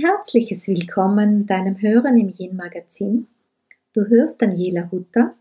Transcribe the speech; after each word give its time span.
herzliches 0.00 0.68
Willkommen 0.68 1.46
deinem 1.46 1.80
Hören 1.80 2.18
im 2.18 2.32
Yin 2.38 2.54
Magazin. 2.54 3.26
Du 3.94 4.06
hörst 4.06 4.40
Daniela 4.40 4.88
Hutter. 4.92 5.34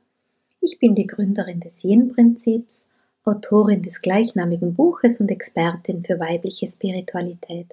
Ich 0.61 0.79
bin 0.79 0.95
die 0.95 1.05
Gründerin 1.05 1.59
des 1.59 1.83
Yin 1.83 2.11
Prinzips, 2.11 2.87
Autorin 3.23 3.83
des 3.83 4.01
gleichnamigen 4.01 4.73
Buches 4.73 5.19
und 5.19 5.29
Expertin 5.29 6.03
für 6.03 6.19
weibliche 6.19 6.67
Spiritualität. 6.67 7.67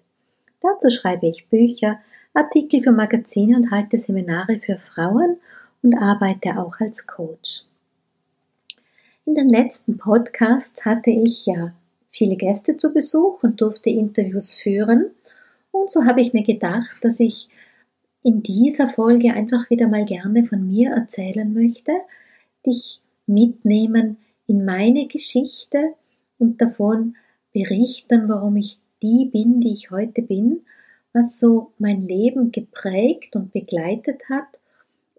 Dazu 0.60 0.90
schreibe 0.90 1.26
ich 1.26 1.48
Bücher, 1.48 2.00
Artikel 2.34 2.82
für 2.82 2.92
Magazine 2.92 3.56
und 3.56 3.70
halte 3.70 3.98
Seminare 3.98 4.60
für 4.60 4.76
Frauen 4.76 5.38
und 5.82 5.94
arbeite 5.94 6.58
auch 6.58 6.80
als 6.80 7.06
Coach. 7.06 7.62
In 9.24 9.34
den 9.34 9.48
letzten 9.48 9.96
Podcasts 9.96 10.84
hatte 10.84 11.10
ich 11.10 11.46
ja 11.46 11.72
viele 12.10 12.36
Gäste 12.36 12.76
zu 12.76 12.92
Besuch 12.92 13.42
und 13.42 13.62
durfte 13.62 13.88
Interviews 13.88 14.52
führen 14.52 15.12
und 15.74 15.90
so 15.90 16.04
habe 16.04 16.22
ich 16.22 16.32
mir 16.32 16.44
gedacht, 16.44 16.96
dass 17.02 17.20
ich 17.20 17.48
in 18.22 18.42
dieser 18.42 18.88
Folge 18.88 19.34
einfach 19.34 19.68
wieder 19.70 19.88
mal 19.88 20.04
gerne 20.06 20.44
von 20.44 20.66
mir 20.66 20.92
erzählen 20.92 21.52
möchte, 21.52 21.92
dich 22.64 23.02
mitnehmen 23.26 24.16
in 24.46 24.64
meine 24.64 25.06
Geschichte 25.06 25.94
und 26.38 26.60
davon 26.60 27.16
berichten, 27.52 28.28
warum 28.28 28.56
ich 28.56 28.78
die 29.02 29.28
bin, 29.32 29.60
die 29.60 29.72
ich 29.72 29.90
heute 29.90 30.22
bin, 30.22 30.62
was 31.12 31.38
so 31.38 31.72
mein 31.78 32.08
Leben 32.08 32.50
geprägt 32.50 33.36
und 33.36 33.52
begleitet 33.52 34.28
hat 34.30 34.58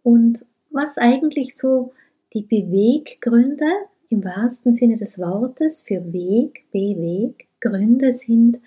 und 0.04 0.46
was 0.72 0.98
eigentlich 0.98 1.56
so 1.56 1.94
die 2.34 2.42
Beweggründe 2.42 3.68
im 4.10 4.24
wahrsten 4.24 4.74
Sinne 4.74 4.96
des 4.96 5.20
Wortes 5.20 5.84
für 5.84 6.12
Weg, 6.12 6.66
Beweg, 6.72 7.48
Gründe 7.60 8.12
sind, 8.12 8.60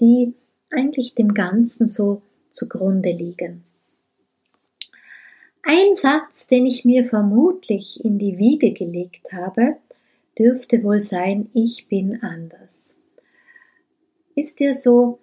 die 0.00 0.34
eigentlich 0.74 1.14
dem 1.14 1.34
Ganzen 1.34 1.86
so 1.86 2.22
zugrunde 2.50 3.10
liegen. 3.10 3.64
Ein 5.62 5.94
Satz, 5.94 6.46
den 6.46 6.66
ich 6.66 6.84
mir 6.84 7.06
vermutlich 7.06 8.04
in 8.04 8.18
die 8.18 8.36
Wiege 8.36 8.72
gelegt 8.72 9.32
habe, 9.32 9.76
dürfte 10.38 10.82
wohl 10.82 11.00
sein, 11.00 11.48
ich 11.54 11.88
bin 11.88 12.22
anders. 12.22 12.98
Ist 14.34 14.60
dir 14.60 14.74
so 14.74 15.20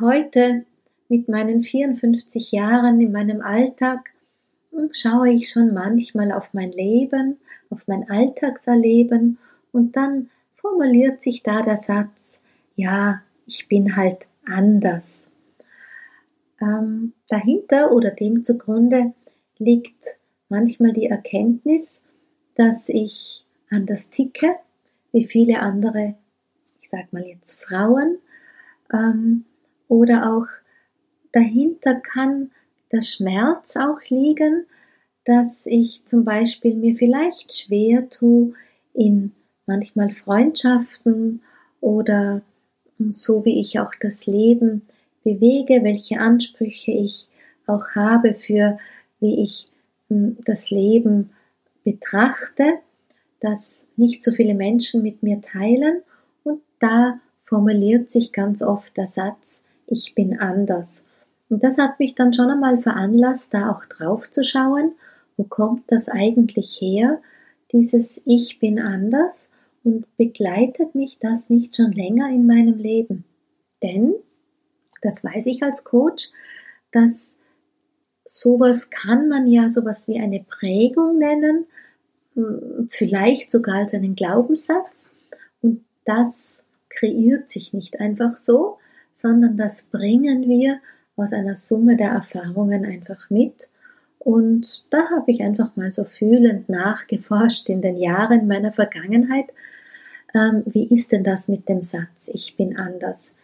heute 0.00 0.64
mit 1.08 1.28
meinen 1.28 1.62
54 1.62 2.50
Jahren 2.50 3.00
in 3.00 3.12
meinem 3.12 3.40
Alltag, 3.40 4.10
hm, 4.72 4.88
schaue 4.92 5.30
ich 5.30 5.50
schon 5.50 5.72
manchmal 5.72 6.32
auf 6.32 6.54
mein 6.54 6.72
Leben, 6.72 7.36
auf 7.70 7.86
mein 7.86 8.08
Alltagserleben 8.10 9.38
und 9.70 9.94
dann 9.96 10.30
formuliert 10.56 11.20
sich 11.20 11.42
da 11.42 11.62
der 11.62 11.76
Satz, 11.76 12.42
ja, 12.74 13.22
ich 13.46 13.68
bin 13.68 13.96
halt 13.96 14.26
anders. 14.46 15.30
Ähm, 16.60 17.12
dahinter 17.28 17.92
oder 17.92 18.10
dem 18.10 18.44
zugrunde 18.44 19.14
liegt 19.58 20.04
manchmal 20.48 20.92
die 20.92 21.06
Erkenntnis, 21.06 22.04
dass 22.54 22.88
ich 22.88 23.44
anders 23.70 24.10
ticke 24.10 24.56
wie 25.12 25.26
viele 25.26 25.60
andere, 25.60 26.14
ich 26.80 26.88
sag 26.88 27.12
mal 27.12 27.22
jetzt 27.22 27.62
Frauen, 27.62 28.18
ähm, 28.92 29.44
oder 29.88 30.32
auch 30.32 30.46
dahinter 31.32 31.96
kann 31.96 32.50
der 32.90 33.02
Schmerz 33.02 33.76
auch 33.76 34.00
liegen, 34.08 34.66
dass 35.24 35.66
ich 35.66 36.04
zum 36.04 36.24
Beispiel 36.24 36.74
mir 36.74 36.96
vielleicht 36.96 37.56
schwer 37.56 38.08
tue 38.08 38.54
in 38.94 39.32
manchmal 39.66 40.10
Freundschaften 40.10 41.42
oder 41.80 42.42
so 43.10 43.44
wie 43.44 43.60
ich 43.60 43.80
auch 43.80 43.92
das 44.00 44.26
Leben 44.26 44.82
bewege, 45.24 45.82
welche 45.82 46.20
Ansprüche 46.20 46.92
ich 46.92 47.28
auch 47.66 47.88
habe 47.94 48.34
für 48.34 48.78
wie 49.20 49.42
ich 49.42 49.66
hm, 50.08 50.36
das 50.44 50.70
Leben 50.70 51.30
betrachte, 51.84 52.64
dass 53.40 53.88
nicht 53.96 54.22
so 54.22 54.32
viele 54.32 54.54
Menschen 54.54 55.02
mit 55.02 55.22
mir 55.22 55.40
teilen 55.40 56.02
und 56.44 56.60
da 56.80 57.20
formuliert 57.44 58.10
sich 58.10 58.32
ganz 58.32 58.62
oft 58.62 58.96
der 58.96 59.06
Satz, 59.06 59.66
ich 59.86 60.14
bin 60.14 60.38
anders. 60.38 61.04
Und 61.48 61.62
das 61.62 61.76
hat 61.78 61.98
mich 61.98 62.14
dann 62.14 62.32
schon 62.32 62.50
einmal 62.50 62.78
veranlasst, 62.78 63.52
da 63.52 63.70
auch 63.70 63.84
drauf 63.84 64.30
zu 64.30 64.42
schauen, 64.42 64.92
wo 65.36 65.44
kommt 65.44 65.82
das 65.88 66.08
eigentlich 66.08 66.78
her, 66.80 67.20
dieses 67.72 68.22
Ich 68.26 68.58
bin 68.58 68.78
anders 68.78 69.50
und 69.84 70.16
begleitet 70.16 70.94
mich 70.94 71.18
das 71.18 71.50
nicht 71.50 71.76
schon 71.76 71.92
länger 71.92 72.28
in 72.30 72.46
meinem 72.46 72.78
Leben? 72.78 73.24
Denn, 73.82 74.14
das 75.02 75.24
weiß 75.24 75.46
ich 75.46 75.62
als 75.62 75.84
Coach, 75.84 76.30
dass 76.92 77.38
sowas 78.24 78.90
kann 78.90 79.28
man 79.28 79.46
ja 79.46 79.68
sowas 79.68 80.08
wie 80.08 80.20
eine 80.20 80.44
Prägung 80.48 81.18
nennen, 81.18 81.66
hm, 82.34 82.88
vielleicht 82.88 83.50
sogar 83.50 83.76
als 83.76 83.94
einen 83.94 84.14
Glaubenssatz. 84.14 85.10
Und 85.60 85.84
das 86.04 86.66
kreiert 86.88 87.48
sich 87.48 87.72
nicht 87.72 88.00
einfach 88.00 88.36
so, 88.36 88.78
sondern 89.12 89.56
das 89.56 89.82
bringen 89.82 90.48
wir 90.48 90.80
aus 91.16 91.32
einer 91.32 91.56
Summe 91.56 91.96
der 91.96 92.10
Erfahrungen 92.10 92.84
einfach 92.84 93.30
mit. 93.30 93.68
Und 94.18 94.84
da 94.90 95.10
habe 95.10 95.30
ich 95.30 95.42
einfach 95.42 95.74
mal 95.76 95.90
so 95.90 96.04
fühlend 96.04 96.68
nachgeforscht 96.68 97.68
in 97.68 97.82
den 97.82 97.96
Jahren 97.96 98.46
meiner 98.46 98.72
Vergangenheit 98.72 99.52
ähm, 100.34 100.62
wie 100.66 100.86
ist 100.88 101.12
denn 101.12 101.24
das 101.24 101.48
mit 101.48 101.68
dem 101.68 101.82
Satz, 101.82 102.30
ich 102.32 102.56
bin 102.56 102.76
anders? 102.76 103.36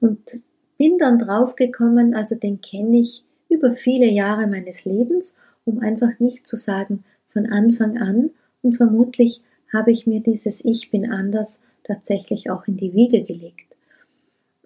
Und 0.00 0.40
bin 0.78 0.98
dann 0.98 1.18
draufgekommen, 1.18 2.14
also 2.14 2.34
den 2.34 2.60
kenne 2.60 2.98
ich 2.98 3.24
über 3.48 3.74
viele 3.74 4.06
Jahre 4.06 4.46
meines 4.46 4.84
Lebens, 4.84 5.38
um 5.64 5.80
einfach 5.80 6.18
nicht 6.18 6.46
zu 6.46 6.56
sagen 6.56 7.04
von 7.28 7.46
Anfang 7.46 7.98
an 7.98 8.30
und 8.62 8.76
vermutlich 8.76 9.40
habe 9.72 9.92
ich 9.92 10.06
mir 10.06 10.20
dieses 10.20 10.64
Ich 10.64 10.90
bin 10.90 11.10
anders 11.10 11.60
tatsächlich 11.84 12.50
auch 12.50 12.66
in 12.66 12.76
die 12.76 12.94
Wiege 12.94 13.22
gelegt. 13.22 13.76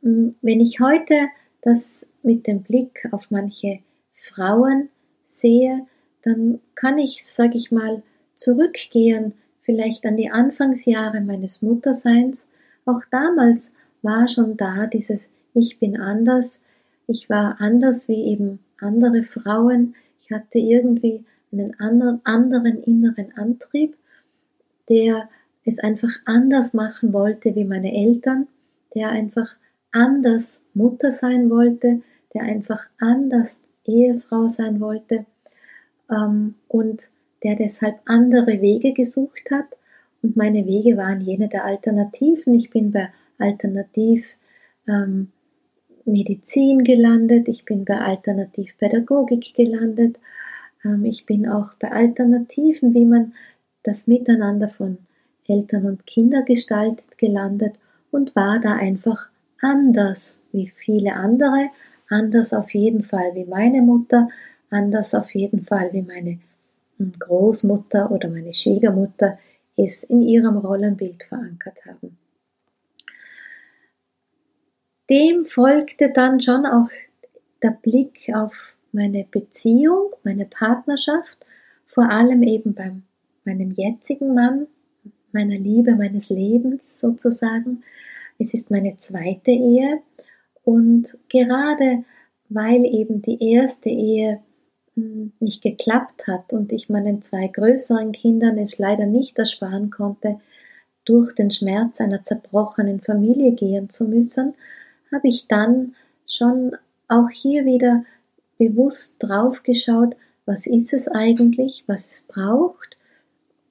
Mm, 0.03 0.31
wenn 0.41 0.61
ich 0.61 0.81
heute 0.81 1.29
das 1.63 2.11
mit 2.23 2.47
dem 2.47 2.63
Blick 2.63 3.09
auf 3.13 3.31
manche 3.31 3.81
Frauen 4.15 4.89
sehe, 5.25 5.87
dann 6.23 6.61
kann 6.75 6.99
ich, 6.99 7.25
sage 7.25 7.57
ich 7.57 7.71
mal, 7.71 8.03
zurückgehen 8.35 9.35
vielleicht 9.63 10.07
an 10.07 10.17
die 10.17 10.31
Anfangsjahre 10.31 11.21
meines 11.21 11.63
Mutterseins. 11.63 12.49
Auch 12.85 13.03
damals 13.11 13.75
war 14.03 14.29
schon 14.29 14.57
da 14.57 14.87
dieses 14.87 15.31
Ich 15.55 15.79
bin 15.79 16.01
anders. 16.01 16.61
Ich 17.07 17.29
war 17.29 17.57
anders 17.61 18.09
wie 18.09 18.25
eben 18.25 18.61
andere 18.79 19.23
Frauen. 19.25 19.95
Ich 20.23 20.31
hatte 20.31 20.59
irgendwie 20.59 21.25
einen 21.53 21.79
anderen, 21.81 22.21
anderen 22.25 22.83
inneren 22.83 23.37
Antrieb, 23.37 23.97
der 24.89 25.29
es 25.65 25.79
einfach 25.81 26.11
anders 26.25 26.73
machen 26.75 27.13
wollte 27.13 27.55
wie 27.55 27.65
meine 27.65 27.93
Eltern, 27.93 28.47
der 28.95 29.11
einfach 29.11 29.57
anders 29.93 30.61
Mutter 30.75 31.13
sein 31.13 31.51
wollte, 31.51 32.03
der 32.33 32.43
einfach 32.43 32.87
anders 32.99 33.61
Ehefrau 33.85 34.49
sein 34.49 34.81
wollte. 34.81 35.27
Ähm, 36.11 36.55
und 36.69 37.09
der 37.43 37.57
deshalb 37.57 38.01
andere 38.05 38.61
Wege 38.61 38.93
gesucht 38.93 39.51
hat. 39.51 39.67
Und 40.23 40.37
meine 40.37 40.67
Wege 40.67 40.97
waren 40.97 41.21
jene 41.21 41.49
der 41.49 41.65
Alternativen. 41.65 42.55
Ich 42.55 42.71
bin 42.71 42.93
bei 42.93 43.09
Alternativ 43.39 44.27
ähm, 44.87 45.33
gelandet, 46.05 47.49
ich 47.49 47.65
bin 47.65 47.85
bei 47.85 47.99
Alternativpädagogik 47.99 49.55
gelandet, 49.55 50.19
ähm, 50.85 51.05
ich 51.05 51.27
bin 51.27 51.49
auch 51.49 51.75
bei 51.75 51.91
Alternativen, 51.93 52.95
wie 52.95 53.05
man 53.05 53.35
das 53.83 54.07
Miteinander 54.07 54.69
von 54.69 54.99
Eltern 55.47 55.87
und 55.87 56.07
Kindern 56.07 56.45
gestaltet, 56.45 57.19
gelandet 57.19 57.75
und 58.11 58.35
war 58.37 58.61
da 58.61 58.75
einfach 58.75 59.29
anders 59.61 60.39
wie 60.53 60.69
viele 60.69 61.15
andere, 61.15 61.71
anders 62.09 62.53
auf 62.53 62.75
jeden 62.75 63.03
Fall 63.03 63.35
wie 63.35 63.45
meine 63.45 63.83
Mutter, 63.83 64.29
anders 64.71 65.15
auf 65.15 65.35
jeden 65.35 65.65
Fall 65.65 65.93
wie 65.93 66.03
meine 66.03 66.39
Großmutter 67.19 68.11
oder 68.11 68.29
meine 68.29 68.53
Schwiegermutter 68.53 69.39
es 69.77 70.05
in 70.05 70.23
ihrem 70.23 70.59
Rollenbild 70.59 71.25
verankert 71.25 71.79
haben. 71.87 72.19
Dem 75.09 75.45
folgte 75.45 76.11
dann 76.11 76.41
schon 76.41 76.67
auch 76.67 76.91
der 77.63 77.71
Blick 77.71 78.31
auf 78.33 78.77
meine 78.93 79.25
Beziehung, 79.25 80.13
meine 80.23 80.47
Partnerschaft, 80.47 81.39
vor 81.87 82.11
allem 82.11 82.43
eben 82.43 82.75
bei 82.75 82.93
meinem 83.45 83.73
jetzigen 83.73 84.35
Mann, 84.35 84.67
meiner 85.33 85.57
Liebe 85.57 85.97
meines 85.97 86.29
Lebens 86.29 87.01
sozusagen. 87.01 87.83
Es 88.39 88.55
ist 88.55 88.71
meine 88.71 88.97
zweite 88.99 89.51
Ehe 89.51 90.01
und 90.65 91.19
gerade 91.29 92.05
weil 92.49 92.85
eben 92.85 93.23
die 93.23 93.53
erste 93.53 93.89
Ehe 93.89 94.41
nicht 95.41 95.63
geklappt 95.63 96.27
hat 96.27 96.53
und 96.53 96.73
ich 96.73 96.89
meinen 96.89 97.23
zwei 97.23 97.49
größeren 97.49 98.13
Kindern 98.13 98.59
es 98.59 98.79
leider 98.79 99.07
nicht 99.07 99.39
ersparen 99.39 99.91
konnte, 99.91 100.41
durch 101.05 101.35
den 101.35 101.51
Schmerz 101.51 102.01
einer 102.01 102.23
zerbrochenen 102.23 103.01
Familie 103.01 103.53
gehen 103.53 103.91
zu 103.91 104.05
müssen, 104.09 104.55
habe 105.13 105.29
ich 105.29 105.47
dann 105.49 105.95
schon 106.29 106.77
auch 107.09 107.31
hier 107.31 107.65
wieder 107.65 108.05
bewusst 108.59 109.17
drauf 109.19 109.63
geschaut, 109.63 110.15
was 110.47 110.67
ist 110.67 110.93
es 110.93 111.09
eigentlich, 111.09 111.85
was 111.87 112.11
es 112.11 112.23
braucht, 112.23 112.97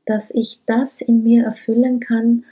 dass 0.06 0.32
ich 0.32 0.60
das 0.66 1.02
in 1.02 1.24
mir 1.24 1.44
erfüllen 1.44 2.00
kann, 2.00 2.46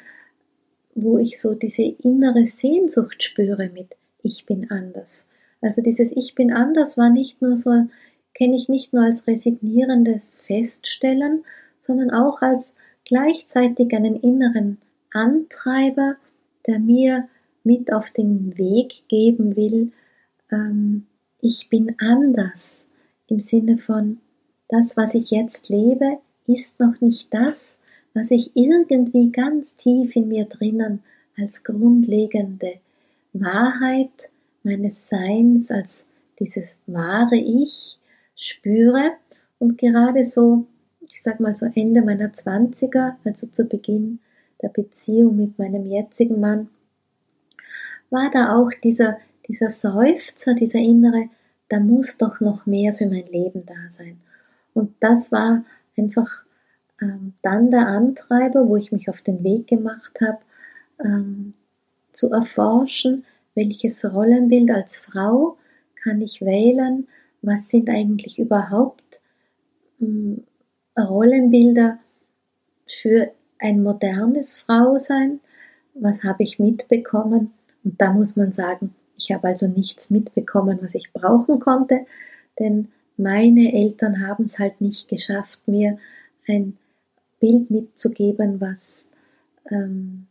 wo 0.96 1.18
ich 1.18 1.40
so 1.40 1.54
diese 1.54 1.84
innere 1.84 2.46
Sehnsucht 2.46 3.24
spüre 3.24 3.70
mit 3.70 3.96
ich 4.24 4.46
bin 4.46 4.70
anders. 4.70 5.26
Also 5.62 5.82
dieses 5.82 6.12
ich 6.16 6.36
bin 6.36 6.52
anders 6.52 6.98
war 6.98 7.10
nicht 7.10 7.42
nur 7.42 7.58
so, 7.58 7.88
kenne 8.38 8.56
ich 8.56 8.69
nicht 8.69 8.94
nur 8.94 9.04
als 9.04 9.25
resignierendes 9.25 10.39
Feststellen, 10.39 11.44
sondern 11.80 12.12
auch 12.12 12.42
als 12.42 12.75
gleichzeitig 13.04 13.94
einen 13.95 14.16
inneren 14.16 14.78
Antreiber, 15.12 16.18
der 16.68 16.80
mir 16.80 17.28
mit 17.63 17.92
auf 17.92 18.12
den 18.12 18.57
Weg 18.57 19.04
geben 19.07 19.56
will, 19.56 19.92
ähm, 20.51 21.07
ich 21.42 21.69
bin 21.69 21.95
anders 22.00 22.86
im 23.28 23.42
Sinne 23.42 23.78
von, 23.78 24.19
das, 24.69 24.98
was 24.98 25.13
ich 25.16 25.31
jetzt 25.31 25.69
lebe, 25.69 26.19
ist 26.45 26.80
noch 26.80 27.00
nicht 27.01 27.33
das, 27.33 27.78
was 28.13 28.31
ich 28.31 28.51
irgendwie 28.56 29.31
ganz 29.31 29.78
tief 29.78 30.16
in 30.16 30.28
mir 30.28 30.45
drinnen 30.45 31.01
als 31.38 31.63
grundlegende 31.63 32.74
Wahrheit 33.33 34.30
meines 34.63 35.07
Seins, 35.07 35.72
als 35.72 36.10
dieses 36.40 36.78
wahre 36.88 37.38
Ich 37.38 37.98
spüre 38.38 39.12
und 39.60 39.78
gerade 39.78 40.24
so, 40.24 40.66
ich 41.01 41.22
sag 41.22 41.39
mal 41.39 41.56
so 41.56 41.66
Ende 41.75 42.01
meiner 42.01 42.31
Zwanziger, 42.31 43.18
also 43.25 43.48
zu 43.48 43.66
Beginn 43.66 44.19
der 44.62 44.69
Beziehung 44.69 45.36
mit 45.36 45.60
meinem 45.60 45.86
jetzigen 45.86 46.39
Mann, 46.39 46.69
war 48.10 48.31
da 48.31 48.56
auch 48.56 48.72
dieser, 48.84 49.18
dieser 49.48 49.72
Seufzer, 49.72 50.54
dieser 50.54 50.80
innere, 50.80 51.30
da 51.69 51.80
muss 51.80 52.18
doch 52.18 52.39
noch 52.39 52.66
mehr 52.66 52.94
für 52.94 53.07
mein 53.07 53.25
Leben 53.25 53.66
da 53.66 53.89
sein. 53.89 54.18
Und 54.74 54.95
das 55.00 55.31
war 55.31 55.66
einfach 55.98 56.44
ähm, 57.01 57.33
dann 57.42 57.72
der 57.72 57.88
Antreiber, 57.88 58.68
wo 58.68 58.78
ich 58.78 58.92
mich 58.92 59.10
auf 59.10 59.22
den 59.22 59.44
Weg 59.44 59.68
gemacht 59.68 60.19
habe, 60.22 60.40
ähm, 61.04 61.54
zu 62.12 62.31
erforschen, 62.31 63.25
welches 63.56 64.06
Rollenbild 64.06 64.72
als 64.72 64.98
Frau 64.98 65.57
kann 66.04 66.22
ich 66.22 66.42
wählen, 66.42 67.07
was 67.42 67.69
sind 67.69 67.89
eigentlich 67.89 68.39
überhaupt 68.39 69.22
ähm, 70.01 70.44
Rollenbilder 70.98 72.00
für 72.88 73.31
ein 73.60 73.84
modernes 73.84 74.57
Frausein, 74.57 75.39
was 75.94 76.24
habe 76.24 76.44
ich 76.44 76.60
mitbekommen. 76.60 77.54
Und 77.84 78.01
da 78.01 78.12
muss 78.12 78.36
man 78.36 78.51
sagen, 78.51 78.95
ich 79.18 79.31
habe 79.31 79.48
also 79.48 79.68
nichts 79.68 80.10
mitbekommen, 80.10 80.80
was 80.81 80.95
ich 80.95 81.12
brauchen 81.12 81.60
konnte, 81.60 82.06
denn 82.60 82.89
meine 83.18 83.74
Eltern 83.74 84.28
haben 84.28 84.44
es 84.44 84.60
halt 84.60 84.80
nicht 84.80 85.07
geschafft, 85.07 85.68
mir 85.68 85.98
ein 86.48 86.78
Bild 87.40 87.69
mitzugeben, 87.72 88.62
was 88.62 89.12
ähm, 89.72 90.28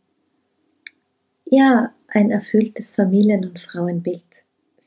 ja 1.45 1.93
ein 2.07 2.31
erfülltes 2.31 2.95
Familien- 2.95 3.45
und 3.45 3.59
Frauenbild 3.59 4.25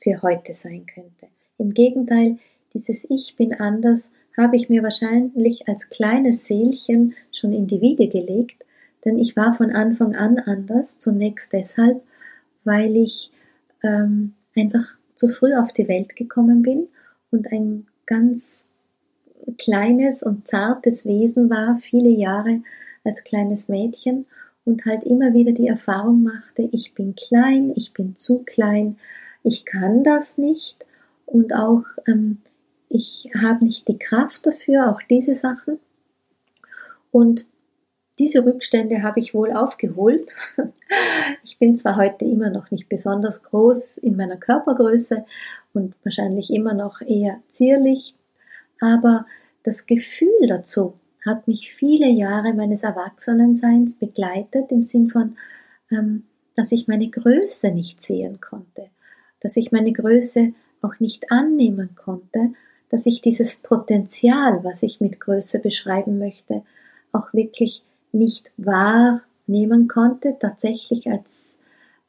für 0.03 0.23
heute 0.23 0.55
sein 0.55 0.87
könnte. 0.87 1.29
Im 1.61 1.75
Gegenteil, 1.75 2.39
dieses 2.73 3.07
Ich 3.11 3.37
bin 3.37 3.53
anders 3.53 4.11
habe 4.35 4.57
ich 4.57 4.71
mir 4.71 4.83
wahrscheinlich 4.83 5.69
als 5.69 5.91
kleines 5.91 6.47
Seelchen 6.47 7.15
schon 7.33 7.53
in 7.53 7.67
die 7.67 7.83
Wiege 7.83 8.09
gelegt, 8.09 8.65
denn 9.05 9.19
ich 9.19 9.37
war 9.37 9.53
von 9.53 9.71
Anfang 9.71 10.17
an 10.17 10.39
anders, 10.39 10.99
zunächst 10.99 11.53
deshalb, 11.53 12.03
weil 12.65 12.97
ich 12.97 13.31
ähm, 13.83 14.33
einfach 14.57 14.87
zu 15.15 15.29
früh 15.29 15.55
auf 15.55 15.73
die 15.75 15.87
Welt 15.87 16.17
gekommen 16.17 16.63
bin 16.63 16.89
und 17.31 17.53
ein 17.53 17.87
ganz 18.07 18.67
kleines 19.59 20.23
und 20.23 20.49
zartes 20.49 21.05
Wesen 21.05 21.51
war, 21.51 21.79
viele 21.81 22.09
Jahre 22.09 22.63
als 23.05 23.23
kleines 23.23 23.69
Mädchen 23.69 24.25
und 24.65 24.87
halt 24.87 25.05
immer 25.05 25.35
wieder 25.35 25.53
die 25.53 25.69
Erfahrung 25.69 26.23
machte, 26.23 26.71
ich 26.73 26.95
bin 26.95 27.15
klein, 27.17 27.73
ich 27.77 27.93
bin 27.93 28.17
zu 28.17 28.45
klein, 28.45 28.97
ich 29.43 29.67
kann 29.67 30.05
das 30.05 30.39
nicht 30.39 30.87
und 31.31 31.55
auch 31.55 31.85
ähm, 32.07 32.39
ich 32.89 33.31
habe 33.41 33.65
nicht 33.65 33.87
die 33.87 33.99
Kraft 33.99 34.47
dafür, 34.47 34.91
auch 34.91 35.01
diese 35.09 35.35
Sachen. 35.35 35.79
Und 37.13 37.47
diese 38.19 38.45
Rückstände 38.45 39.03
habe 39.03 39.21
ich 39.21 39.33
wohl 39.33 39.53
aufgeholt. 39.53 40.33
Ich 41.45 41.59
bin 41.59 41.77
zwar 41.77 41.97
heute 41.97 42.25
immer 42.25 42.51
noch 42.51 42.71
nicht 42.71 42.89
besonders 42.89 43.43
groß 43.43 43.99
in 43.99 44.17
meiner 44.17 44.37
Körpergröße 44.37 45.25
und 45.73 45.95
wahrscheinlich 46.05 46.51
immer 46.51 46.75
noch 46.75 47.01
eher 47.01 47.41
zierlich, 47.49 48.15
aber 48.81 49.27
das 49.63 49.87
Gefühl 49.87 50.49
dazu 50.49 50.95
hat 51.25 51.47
mich 51.47 51.73
viele 51.73 52.09
Jahre 52.09 52.55
meines 52.55 52.83
Erwachsenenseins 52.83 53.99
begleitet, 53.99 54.73
im 54.73 54.83
Sinn 54.83 55.11
von, 55.11 55.37
ähm, 55.91 56.25
dass 56.57 56.73
ich 56.73 56.89
meine 56.89 57.09
Größe 57.09 57.71
nicht 57.71 58.03
sehen 58.03 58.41
konnte, 58.41 58.89
dass 59.41 59.57
ich 59.57 59.71
meine 59.71 59.93
Größe 59.93 60.53
auch 60.83 61.01
nicht 61.01 61.31
annehmen 61.31 61.95
konnte, 61.97 62.53
dass 62.91 63.07
ich 63.07 63.21
dieses 63.21 63.57
Potenzial, 63.57 64.65
was 64.65 64.83
ich 64.83 65.01
mit 65.01 65.21
Größe 65.21 65.61
beschreiben 65.61 66.19
möchte, 66.19 66.63
auch 67.13 67.33
wirklich 67.33 67.85
nicht 68.13 68.51
wahrnehmen 68.57 69.89
konnte, 69.89 70.37
tatsächlich 70.41 71.09
als 71.09 71.59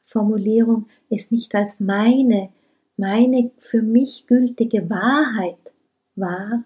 Formulierung, 0.02 0.86
es 1.08 1.30
nicht 1.30 1.54
als 1.54 1.80
meine, 1.80 2.50
meine 2.96 3.50
für 3.58 3.82
mich 3.82 4.26
gültige 4.26 4.90
Wahrheit 4.90 5.72
wahr 6.16 6.64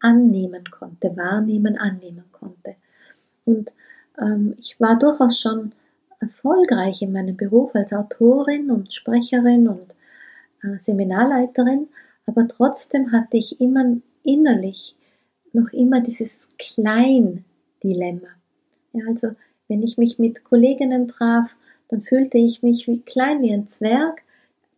annehmen 0.00 0.64
konnte, 0.70 1.16
wahrnehmen, 1.16 1.76
annehmen 1.76 2.24
konnte. 2.32 2.76
Und 3.44 3.72
ähm, 4.20 4.54
ich 4.58 4.80
war 4.80 4.98
durchaus 4.98 5.38
schon 5.38 5.72
erfolgreich 6.20 7.02
in 7.02 7.12
meinem 7.12 7.36
Beruf 7.36 7.74
als 7.74 7.92
Autorin 7.92 8.70
und 8.70 8.92
Sprecherin 8.92 9.68
und 9.68 9.94
Seminarleiterin, 10.76 11.88
aber 12.26 12.46
trotzdem 12.48 13.12
hatte 13.12 13.36
ich 13.36 13.60
immer 13.60 13.96
innerlich 14.24 14.96
noch 15.52 15.72
immer 15.72 16.00
dieses 16.00 16.52
Klein-Dilemma. 16.58 18.28
Ja, 18.92 19.04
also 19.08 19.30
wenn 19.68 19.82
ich 19.82 19.98
mich 19.98 20.18
mit 20.18 20.44
Kolleginnen 20.44 21.08
traf, 21.08 21.54
dann 21.88 22.02
fühlte 22.02 22.38
ich 22.38 22.62
mich 22.62 22.86
wie 22.86 23.00
klein 23.00 23.42
wie 23.42 23.52
ein 23.52 23.66
Zwerg. 23.66 24.22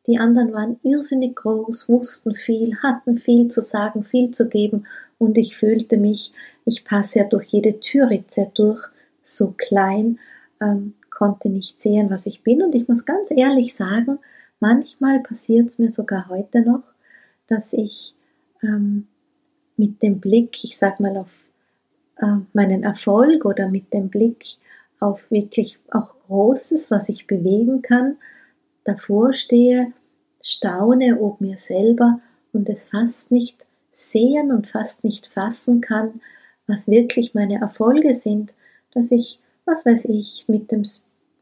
Die 0.06 0.18
anderen 0.18 0.52
waren 0.52 0.78
irrsinnig 0.82 1.36
groß, 1.36 1.88
wussten 1.88 2.34
viel, 2.34 2.76
hatten 2.82 3.16
viel 3.18 3.48
zu 3.48 3.62
sagen, 3.62 4.04
viel 4.04 4.30
zu 4.30 4.48
geben 4.48 4.86
und 5.18 5.36
ich 5.36 5.56
fühlte 5.56 5.96
mich, 5.96 6.32
ich 6.64 6.84
passe 6.84 7.20
ja 7.20 7.24
durch 7.24 7.48
jede 7.48 7.80
Türritze 7.80 8.50
durch, 8.54 8.82
so 9.22 9.54
klein, 9.56 10.18
ähm, 10.60 10.94
konnte 11.10 11.50
nicht 11.50 11.80
sehen, 11.80 12.10
was 12.10 12.26
ich 12.26 12.42
bin 12.42 12.62
und 12.62 12.74
ich 12.74 12.88
muss 12.88 13.04
ganz 13.04 13.30
ehrlich 13.30 13.74
sagen, 13.74 14.18
manchmal 14.60 15.20
passiert 15.20 15.68
es 15.68 15.78
mir 15.78 15.90
sogar 15.90 16.28
heute 16.28 16.60
noch, 16.60 16.82
dass 17.48 17.72
ich 17.72 18.14
ähm, 18.62 19.08
mit 19.76 20.02
dem 20.02 20.20
Blick, 20.20 20.62
ich 20.62 20.76
sag 20.76 21.00
mal 21.00 21.16
auf 21.16 21.42
äh, 22.18 22.36
meinen 22.52 22.84
Erfolg 22.84 23.44
oder 23.44 23.68
mit 23.68 23.92
dem 23.92 24.08
Blick 24.08 24.44
auf 25.00 25.30
wirklich 25.30 25.78
auch 25.90 26.14
Großes, 26.26 26.90
was 26.90 27.08
ich 27.08 27.26
bewegen 27.26 27.82
kann, 27.82 28.16
davor 28.84 29.32
stehe, 29.32 29.92
staune 30.42 31.20
ob 31.20 31.40
mir 31.40 31.58
selber 31.58 32.18
und 32.52 32.68
es 32.68 32.88
fast 32.88 33.30
nicht 33.30 33.64
sehen 33.92 34.52
und 34.52 34.66
fast 34.66 35.04
nicht 35.04 35.26
fassen 35.26 35.80
kann, 35.80 36.20
was 36.66 36.86
wirklich 36.86 37.34
meine 37.34 37.60
Erfolge 37.60 38.14
sind, 38.14 38.54
dass 38.92 39.10
ich, 39.10 39.40
was 39.64 39.84
weiß 39.84 40.04
ich, 40.06 40.44
mit 40.48 40.70
dem 40.70 40.84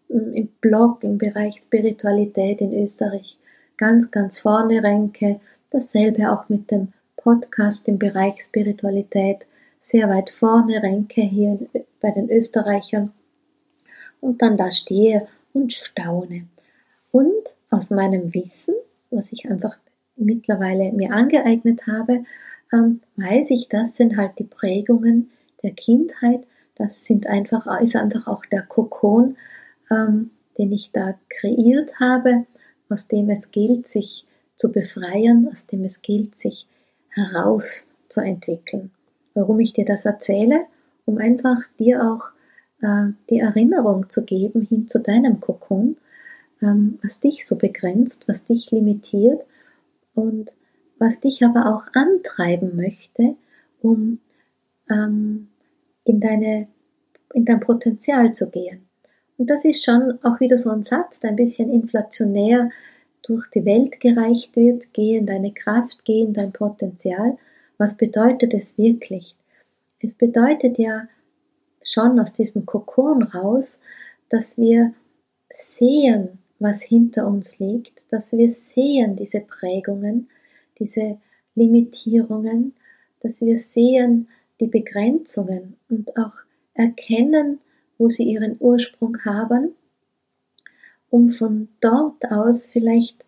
im 0.08 0.48
Blog 0.60 1.04
im 1.04 1.18
Bereich 1.18 1.56
Spiritualität 1.58 2.60
in 2.60 2.72
Österreich 2.82 3.38
ganz, 3.76 4.10
ganz 4.10 4.38
vorne 4.38 4.82
renke, 4.82 5.40
dasselbe 5.70 6.32
auch 6.32 6.48
mit 6.48 6.70
dem 6.70 6.92
Podcast 7.16 7.88
im 7.88 7.98
Bereich 7.98 8.42
Spiritualität, 8.42 9.46
sehr 9.80 10.08
weit 10.08 10.30
vorne 10.30 10.82
renke 10.82 11.22
hier 11.22 11.58
bei 12.00 12.10
den 12.10 12.30
Österreichern. 12.30 13.12
Und 14.20 14.42
dann 14.42 14.56
da 14.56 14.70
stehe 14.70 15.28
und 15.52 15.72
staune. 15.72 16.46
Und 17.12 17.54
aus 17.70 17.90
meinem 17.90 18.34
Wissen, 18.34 18.74
was 19.10 19.32
ich 19.32 19.48
einfach 19.48 19.78
mittlerweile 20.16 20.92
mir 20.92 21.12
angeeignet 21.12 21.86
habe, 21.86 22.24
ähm, 22.72 23.00
weiß 23.16 23.50
ich, 23.50 23.68
das 23.68 23.96
sind 23.96 24.16
halt 24.16 24.38
die 24.38 24.44
Prägungen 24.44 25.30
der 25.62 25.72
Kindheit, 25.72 26.44
das 26.76 27.04
sind 27.04 27.26
einfach, 27.26 27.80
ist 27.80 27.96
einfach 27.96 28.26
auch 28.26 28.44
der 28.46 28.62
Kokon, 28.62 29.36
ähm, 29.90 30.30
den 30.58 30.72
ich 30.72 30.92
da 30.92 31.18
kreiert 31.28 32.00
habe, 32.00 32.46
aus 32.88 33.06
dem 33.06 33.30
es 33.30 33.50
gilt, 33.50 33.86
sich 33.86 34.26
zu 34.56 34.72
befreien, 34.72 35.48
aus 35.50 35.66
dem 35.66 35.84
es 35.84 36.02
gilt, 36.02 36.34
sich 36.34 36.66
herauszuentwickeln. 37.10 38.90
Warum 39.34 39.60
ich 39.60 39.72
dir 39.72 39.84
das 39.84 40.04
erzähle? 40.04 40.66
Um 41.04 41.18
einfach 41.18 41.58
dir 41.78 42.02
auch 42.02 42.32
äh, 42.82 43.12
die 43.30 43.38
Erinnerung 43.38 44.10
zu 44.10 44.24
geben 44.24 44.62
hin 44.62 44.88
zu 44.88 45.00
deinem 45.00 45.40
Kokon, 45.40 45.96
ähm, 46.60 46.98
was 47.02 47.20
dich 47.20 47.46
so 47.46 47.56
begrenzt, 47.56 48.28
was 48.28 48.44
dich 48.44 48.70
limitiert 48.70 49.44
und 50.14 50.54
was 50.98 51.20
dich 51.20 51.44
aber 51.44 51.74
auch 51.74 51.86
antreiben 51.94 52.74
möchte, 52.74 53.36
um 53.80 54.18
ähm, 54.90 55.48
in, 56.04 56.20
deine, 56.20 56.66
in 57.32 57.44
dein 57.44 57.60
Potenzial 57.60 58.32
zu 58.32 58.50
gehen. 58.50 58.87
Und 59.38 59.48
das 59.48 59.64
ist 59.64 59.84
schon 59.84 60.18
auch 60.22 60.40
wieder 60.40 60.58
so 60.58 60.70
ein 60.70 60.82
Satz, 60.84 61.20
der 61.20 61.30
ein 61.30 61.36
bisschen 61.36 61.72
inflationär 61.72 62.70
durch 63.26 63.48
die 63.48 63.64
Welt 63.64 64.00
gereicht 64.00 64.56
wird. 64.56 64.92
Geh 64.92 65.16
in 65.16 65.26
deine 65.26 65.52
Kraft, 65.52 66.04
geh 66.04 66.20
in 66.22 66.34
dein 66.34 66.52
Potenzial. 66.52 67.38
Was 67.78 67.96
bedeutet 67.96 68.52
es 68.52 68.76
wirklich? 68.76 69.36
Es 70.00 70.16
bedeutet 70.16 70.78
ja 70.78 71.08
schon 71.84 72.18
aus 72.18 72.32
diesem 72.32 72.66
Kokon 72.66 73.22
raus, 73.22 73.80
dass 74.28 74.58
wir 74.58 74.92
sehen, 75.50 76.38
was 76.58 76.82
hinter 76.82 77.26
uns 77.26 77.60
liegt, 77.60 78.02
dass 78.10 78.32
wir 78.32 78.48
sehen 78.48 79.14
diese 79.14 79.40
Prägungen, 79.40 80.28
diese 80.80 81.18
Limitierungen, 81.54 82.74
dass 83.20 83.40
wir 83.40 83.58
sehen 83.58 84.28
die 84.60 84.66
Begrenzungen 84.66 85.76
und 85.88 86.16
auch 86.16 86.34
erkennen, 86.74 87.60
wo 87.98 88.08
sie 88.08 88.24
ihren 88.24 88.56
Ursprung 88.60 89.18
haben, 89.24 89.74
um 91.10 91.30
von 91.30 91.68
dort 91.80 92.30
aus 92.30 92.70
vielleicht 92.70 93.24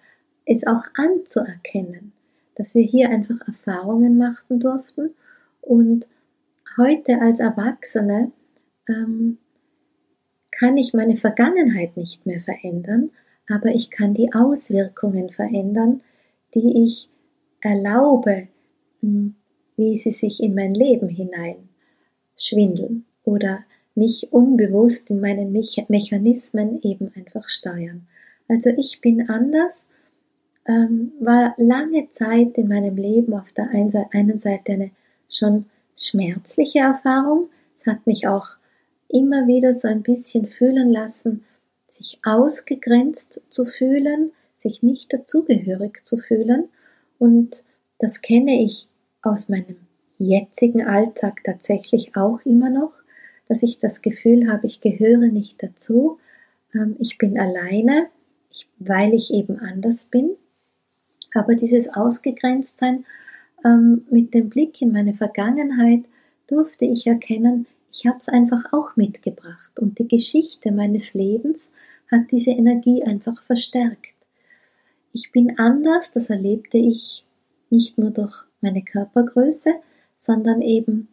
es 0.47 0.67
auch 0.67 0.85
anzuerkennen, 0.95 2.13
dass 2.55 2.75
wir 2.75 2.83
hier 2.83 3.11
einfach 3.11 3.47
Erfahrungen 3.47 4.19
machen 4.19 4.61
durften. 4.61 5.11
Und 5.61 6.09
heute 6.77 7.21
als 7.21 7.41
Erwachsene 7.41 8.33
ähm, 8.89 9.39
kann 10.51 10.77
ich 10.77 10.93
meine 10.93 11.17
Vergangenheit 11.17 11.97
nicht 11.97 12.27
mehr 12.27 12.41
verändern, 12.41 13.11
aber 13.49 13.71
ich 13.71 13.91
kann 13.91 14.15
die 14.15 14.33
Auswirkungen 14.33 15.31
verändern, 15.31 16.03
die 16.55 16.85
ich 16.85 17.09
erlaube, 17.61 18.49
hm, 19.01 19.35
wie 19.77 19.97
sie 19.97 20.13
sich 20.13 20.43
in 20.43 20.55
mein 20.55 20.75
Leben 20.75 21.09
hinein 21.09 21.69
schwindeln 22.37 23.05
oder 23.25 23.65
mich 23.95 24.29
unbewusst 24.31 25.11
in 25.11 25.21
meinen 25.21 25.53
Mechanismen 25.53 26.81
eben 26.83 27.13
einfach 27.15 27.49
steuern. 27.49 28.07
Also 28.49 28.71
ich 28.71 29.01
bin 29.01 29.29
anders, 29.29 29.91
ähm, 30.67 31.13
war 31.21 31.55
lange 31.57 32.09
Zeit 32.09 32.59
in 32.59 32.69
meinem 32.69 32.97
Leben 32.97 33.35
auf 33.35 33.53
der 33.53 33.71
einen 33.71 34.39
Seite 34.39 34.73
eine 34.73 34.91
schon 35.29 35.67
schmerzliche 35.97 36.81
Erfahrung. 36.81 37.49
Es 37.75 37.87
hat 37.87 38.07
mich 38.07 38.27
auch 38.27 38.57
immer 39.09 39.47
wieder 39.47 39.75
so 39.75 39.89
ein 39.89 40.03
bisschen 40.03 40.47
fühlen 40.47 40.91
lassen, 40.91 41.45
sich 41.89 42.21
ausgegrenzt 42.25 43.43
zu 43.49 43.67
fühlen, 43.67 44.33
sich 44.55 44.83
nicht 44.83 45.13
dazugehörig 45.13 46.05
zu 46.05 46.19
fühlen. 46.19 46.69
Und 47.19 47.65
das 47.99 48.23
kenne 48.23 48.63
ich 48.63 48.89
aus 49.23 49.49
meinem 49.49 49.77
jetzigen 50.19 50.87
Alltag 50.87 51.43
tatsächlich 51.45 52.17
auch 52.17 52.41
immer 52.45 52.71
noch, 52.71 52.93
dass 53.51 53.65
ich 53.65 53.81
das 53.81 54.01
Gefühl 54.01 54.49
habe, 54.49 54.69
ich 54.69 54.81
gehöre 54.81 55.27
nicht 55.27 55.61
dazu, 55.61 56.21
ähm, 56.73 56.95
ich 57.01 57.19
bin 57.19 57.37
alleine, 57.37 58.07
weil 58.79 59.13
ich 59.13 59.35
eben 59.35 59.59
anders 59.59 60.05
bin. 60.05 60.31
Aber 61.35 61.57
dieses 61.57 61.93
Ausgegrenztsein 61.93 63.05
ähm, 63.65 64.07
mit 64.09 64.35
dem 64.35 64.51
Blick 64.51 64.81
in 64.81 64.93
meine 64.93 65.15
Vergangenheit 65.15 66.05
durfte 66.47 66.85
ich 66.85 67.09
erkennen, 67.09 67.67
ich 67.93 68.07
habe 68.07 68.19
es 68.19 68.29
einfach 68.29 68.73
auch 68.73 68.95
mitgebracht 68.95 69.81
und 69.81 69.99
die 69.99 70.07
Geschichte 70.07 70.71
meines 70.71 71.13
Lebens 71.15 71.73
hat 72.09 72.31
diese 72.31 72.53
Energie 72.53 73.03
einfach 73.03 73.43
verstärkt. 73.43 74.15
Ich 75.13 75.33
bin 75.33 75.59
anders, 75.59 76.13
das 76.13 76.31
erlebte 76.31 76.79
ich 76.79 77.25
nicht 77.69 77.99
nur 77.99 78.11
durch 78.11 78.45
meine 78.61 78.83
Körpergröße, 78.85 79.75
sondern 80.17 80.63
eben 80.63 81.09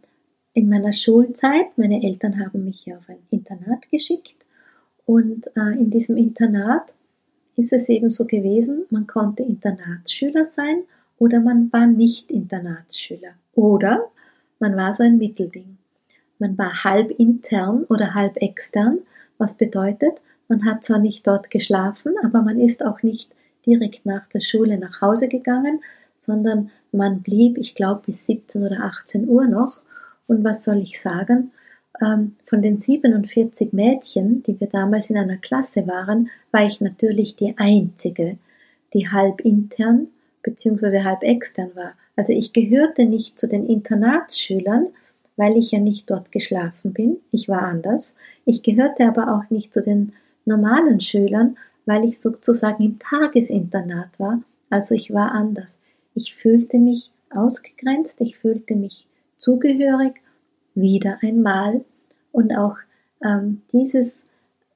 in 0.57 0.69
meiner 0.69 0.91
Schulzeit. 0.91 1.77
Meine 1.77 2.03
Eltern 2.03 2.43
haben 2.43 2.65
mich 2.65 2.91
auf 2.91 3.07
ein 3.07 3.19
Internat 3.29 3.91
geschickt 3.91 4.43
und 5.05 5.45
äh, 5.55 5.73
in 5.73 5.91
diesem 5.91 6.17
Internat 6.17 6.93
ist 7.55 7.73
es 7.73 7.87
eben 7.89 8.09
so 8.09 8.25
gewesen, 8.25 8.85
man 8.89 9.05
konnte 9.05 9.43
Internatsschüler 9.43 10.47
sein 10.47 10.81
oder 11.19 11.41
man 11.41 11.71
war 11.71 11.85
nicht 11.85 12.31
Internatsschüler 12.31 13.33
oder 13.53 14.05
man 14.57 14.75
war 14.75 14.95
so 14.95 15.03
ein 15.03 15.19
Mittelding. 15.19 15.77
Man 16.39 16.57
war 16.57 16.83
halb 16.83 17.11
intern 17.19 17.83
oder 17.83 18.15
halb 18.15 18.37
extern, 18.37 18.97
was 19.37 19.57
bedeutet, 19.57 20.21
man 20.47 20.65
hat 20.65 20.83
zwar 20.83 20.97
nicht 20.97 21.27
dort 21.27 21.51
geschlafen, 21.51 22.15
aber 22.23 22.41
man 22.41 22.59
ist 22.59 22.83
auch 22.83 23.03
nicht 23.03 23.29
direkt 23.67 24.07
nach 24.07 24.27
der 24.29 24.41
Schule 24.41 24.79
nach 24.79 25.01
Hause 25.01 25.27
gegangen, 25.27 25.81
sondern 26.17 26.71
man 26.91 27.21
blieb, 27.21 27.59
ich 27.59 27.75
glaube, 27.75 28.01
bis 28.07 28.25
17 28.25 28.63
oder 28.63 28.79
18 28.81 29.29
Uhr 29.29 29.47
noch. 29.47 29.81
Und 30.27 30.43
was 30.43 30.63
soll 30.63 30.77
ich 30.77 30.99
sagen? 30.99 31.51
Ähm, 32.01 32.35
von 32.45 32.61
den 32.61 32.77
47 32.77 33.73
Mädchen, 33.73 34.43
die 34.43 34.59
wir 34.59 34.67
damals 34.67 35.09
in 35.09 35.17
einer 35.17 35.37
Klasse 35.37 35.87
waren, 35.87 36.29
war 36.51 36.65
ich 36.65 36.81
natürlich 36.81 37.35
die 37.35 37.55
einzige, 37.57 38.37
die 38.93 39.09
halb 39.09 39.41
intern 39.41 40.07
bzw. 40.43 41.03
halb 41.03 41.23
extern 41.23 41.71
war. 41.75 41.93
Also 42.15 42.33
ich 42.33 42.53
gehörte 42.53 43.05
nicht 43.05 43.39
zu 43.39 43.47
den 43.47 43.65
Internatsschülern, 43.67 44.87
weil 45.35 45.55
ich 45.55 45.71
ja 45.71 45.79
nicht 45.79 46.09
dort 46.09 46.31
geschlafen 46.31 46.93
bin, 46.93 47.17
ich 47.31 47.47
war 47.47 47.61
anders. 47.61 48.15
Ich 48.45 48.63
gehörte 48.63 49.05
aber 49.05 49.33
auch 49.33 49.49
nicht 49.49 49.73
zu 49.73 49.81
den 49.81 50.13
normalen 50.45 50.99
Schülern, 50.99 51.57
weil 51.85 52.03
ich 52.03 52.19
sozusagen 52.19 52.83
im 52.83 52.99
Tagesinternat 52.99 54.19
war, 54.19 54.41
also 54.69 54.95
ich 54.95 55.13
war 55.13 55.31
anders. 55.31 55.77
Ich 56.15 56.35
fühlte 56.35 56.77
mich 56.77 57.11
ausgegrenzt, 57.29 58.19
ich 58.21 58.37
fühlte 58.37 58.75
mich 58.75 59.07
zugehörig, 59.37 60.21
wieder 60.75 61.19
einmal. 61.21 61.83
Und 62.31 62.55
auch 62.55 62.77
ähm, 63.23 63.61
dieses 63.71 64.25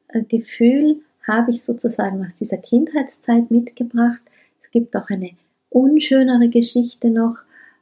äh, 0.09 0.23
Gefühl 0.23 1.01
habe 1.27 1.51
ich 1.51 1.63
sozusagen 1.63 2.25
aus 2.25 2.35
dieser 2.35 2.57
Kindheitszeit 2.57 3.51
mitgebracht. 3.51 4.21
Es 4.61 4.71
gibt 4.71 4.95
auch 4.95 5.09
eine 5.09 5.31
unschönere 5.69 6.49
Geschichte 6.49 7.09
noch 7.09 7.37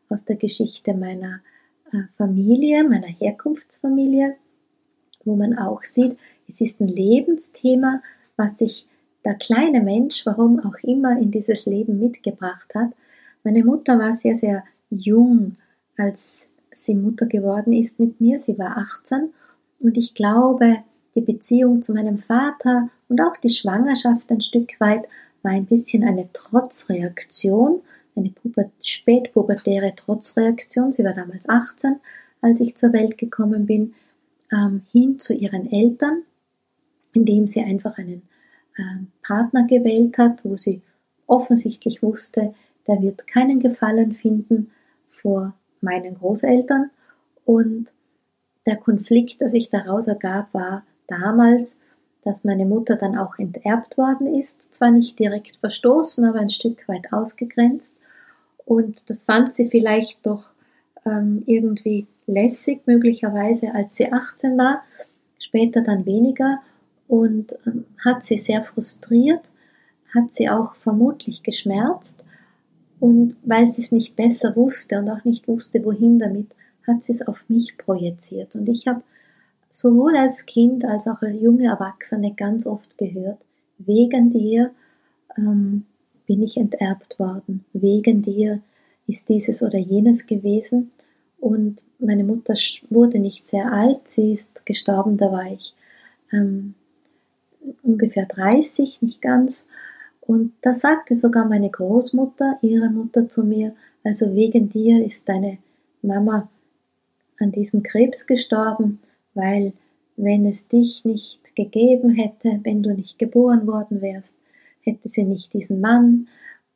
aus 0.09 0.25
der 0.25 0.35
Geschichte 0.35 0.93
meiner 0.93 1.39
äh, 1.91 2.03
Familie, 2.17 2.83
meiner 2.83 3.07
Herkunftsfamilie, 3.07 4.35
wo 5.23 5.35
man 5.35 5.57
auch 5.57 5.83
sieht, 5.83 6.17
es 6.47 6.61
ist 6.61 6.81
ein 6.81 6.87
Lebensthema, 6.87 8.01
was 8.35 8.57
sich 8.57 8.87
der 9.23 9.35
kleine 9.35 9.81
Mensch, 9.81 10.25
warum 10.25 10.59
auch 10.59 10.77
immer, 10.81 11.19
in 11.19 11.31
dieses 11.31 11.65
Leben 11.65 11.99
mitgebracht 11.99 12.73
hat. 12.73 12.91
Meine 13.43 13.63
Mutter 13.63 13.99
war 13.99 14.13
sehr, 14.13 14.35
sehr 14.35 14.63
jung, 14.89 15.53
als 15.97 16.49
sie 16.85 16.95
Mutter 16.95 17.25
geworden 17.25 17.73
ist 17.73 17.99
mit 17.99 18.19
mir. 18.21 18.39
Sie 18.39 18.57
war 18.57 18.77
18 18.77 19.29
und 19.79 19.97
ich 19.97 20.13
glaube, 20.13 20.77
die 21.15 21.21
Beziehung 21.21 21.81
zu 21.81 21.93
meinem 21.93 22.19
Vater 22.19 22.89
und 23.07 23.21
auch 23.21 23.37
die 23.37 23.49
Schwangerschaft 23.49 24.31
ein 24.31 24.41
Stück 24.41 24.79
weit 24.79 25.05
war 25.41 25.51
ein 25.51 25.65
bisschen 25.65 26.03
eine 26.03 26.31
Trotzreaktion 26.33 27.81
eine 28.19 28.33
spätpubertäre 28.83 29.95
Trotzreaktion. 29.95 30.91
Sie 30.91 31.03
war 31.03 31.13
damals 31.13 31.47
18, 31.47 31.99
als 32.41 32.59
ich 32.59 32.75
zur 32.75 32.93
Welt 32.93 33.17
gekommen 33.17 33.65
bin, 33.65 33.93
ähm, 34.51 34.81
hin 34.91 35.19
zu 35.19 35.33
ihren 35.33 35.71
Eltern, 35.71 36.23
indem 37.13 37.47
sie 37.47 37.61
einfach 37.61 37.97
einen 37.97 38.23
ähm, 38.77 39.07
Partner 39.21 39.65
gewählt 39.65 40.17
hat, 40.17 40.43
wo 40.43 40.57
sie 40.57 40.81
offensichtlich 41.27 42.01
wusste, 42.01 42.53
der 42.87 43.01
wird 43.01 43.27
keinen 43.27 43.59
Gefallen 43.59 44.13
finden 44.13 44.71
vor 45.09 45.53
meinen 45.81 46.15
Großeltern. 46.15 46.89
Und 47.45 47.91
der 48.65 48.77
Konflikt, 48.77 49.41
der 49.41 49.49
sich 49.49 49.69
daraus 49.69 50.07
ergab, 50.07 50.53
war 50.53 50.83
damals, 51.07 51.79
dass 52.23 52.43
meine 52.43 52.65
Mutter 52.65 52.95
dann 52.95 53.17
auch 53.17 53.39
enterbt 53.39 53.97
worden 53.97 54.27
ist, 54.35 54.73
zwar 54.73 54.91
nicht 54.91 55.17
direkt 55.17 55.57
verstoßen, 55.57 56.25
aber 56.25 56.39
ein 56.39 56.49
Stück 56.49 56.87
weit 56.87 57.11
ausgegrenzt. 57.13 57.97
Und 58.65 59.09
das 59.09 59.23
fand 59.23 59.53
sie 59.53 59.69
vielleicht 59.69 60.25
doch 60.25 60.51
ähm, 61.05 61.43
irgendwie 61.47 62.07
lässig, 62.27 62.81
möglicherweise 62.85 63.73
als 63.73 63.97
sie 63.97 64.11
18 64.11 64.57
war, 64.57 64.83
später 65.39 65.81
dann 65.81 66.05
weniger 66.05 66.59
und 67.07 67.57
ähm, 67.65 67.85
hat 68.03 68.23
sie 68.23 68.37
sehr 68.37 68.63
frustriert, 68.63 69.49
hat 70.13 70.31
sie 70.31 70.49
auch 70.49 70.75
vermutlich 70.75 71.41
geschmerzt 71.41 72.23
und 72.99 73.35
weil 73.43 73.67
sie 73.67 73.81
es 73.81 73.91
nicht 73.91 74.15
besser 74.15 74.55
wusste 74.55 74.99
und 74.99 75.09
auch 75.09 75.23
nicht 75.23 75.47
wusste, 75.47 75.83
wohin 75.85 76.19
damit, 76.19 76.47
hat 76.87 77.03
sie 77.03 77.11
es 77.11 77.25
auf 77.27 77.45
mich 77.49 77.77
projiziert. 77.77 78.55
Und 78.55 78.67
ich 78.67 78.87
habe 78.87 79.01
sowohl 79.71 80.15
als 80.15 80.45
Kind 80.45 80.85
als 80.85 81.07
auch 81.07 81.21
als 81.21 81.41
junge 81.41 81.67
Erwachsene 81.67 82.33
ganz 82.33 82.65
oft 82.65 82.97
gehört, 82.97 83.39
wegen 83.77 84.29
dir 84.29 84.71
ähm, 85.37 85.85
bin 86.25 86.43
ich 86.43 86.57
enterbt 86.57 87.19
worden. 87.19 87.65
Wegen 87.73 88.21
dir 88.21 88.61
ist 89.07 89.29
dieses 89.29 89.63
oder 89.63 89.79
jenes 89.79 90.25
gewesen. 90.25 90.91
Und 91.39 91.83
meine 91.99 92.23
Mutter 92.23 92.55
wurde 92.89 93.19
nicht 93.19 93.47
sehr 93.47 93.71
alt, 93.71 94.07
sie 94.07 94.33
ist 94.33 94.65
gestorben, 94.65 95.17
da 95.17 95.31
war 95.31 95.51
ich 95.51 95.73
ähm, 96.33 96.75
ungefähr 97.81 98.25
30, 98.25 99.01
nicht 99.01 99.21
ganz. 99.21 99.65
Und 100.29 100.53
da 100.61 100.75
sagte 100.75 101.15
sogar 101.15 101.45
meine 101.45 101.71
Großmutter, 101.71 102.59
ihre 102.61 102.91
Mutter 102.91 103.27
zu 103.29 103.43
mir, 103.43 103.73
also 104.03 104.35
wegen 104.35 104.69
dir 104.69 105.03
ist 105.03 105.27
deine 105.27 105.57
Mama 106.03 106.47
an 107.39 107.51
diesem 107.51 107.81
Krebs 107.81 108.27
gestorben, 108.27 108.99
weil 109.33 109.73
wenn 110.17 110.45
es 110.45 110.67
dich 110.67 111.03
nicht 111.03 111.55
gegeben 111.55 112.11
hätte, 112.11 112.59
wenn 112.61 112.83
du 112.83 112.93
nicht 112.93 113.17
geboren 113.17 113.65
worden 113.65 114.03
wärst, 114.03 114.37
hätte 114.81 115.09
sie 115.09 115.23
nicht 115.23 115.51
diesen 115.55 115.81
Mann, 115.81 116.27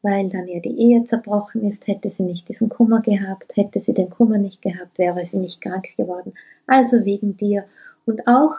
weil 0.02 0.30
dann 0.30 0.48
ihr 0.48 0.60
die 0.60 0.76
Ehe 0.76 1.04
zerbrochen 1.04 1.64
ist, 1.64 1.86
hätte 1.86 2.10
sie 2.10 2.24
nicht 2.24 2.50
diesen 2.50 2.70
Kummer 2.70 3.02
gehabt, 3.02 3.56
hätte 3.56 3.80
sie 3.80 3.94
den 3.94 4.10
Kummer 4.10 4.40
nicht 4.40 4.64
gehabt, 4.64 4.98
wäre 4.98 5.24
sie 5.26 5.38
nicht 5.38 5.62
krank 5.62 5.90
geworden. 5.96 6.34
Also 6.66 7.06
wegen 7.06 7.38
dir. 7.38 7.66
Und 8.08 8.28
auch 8.28 8.56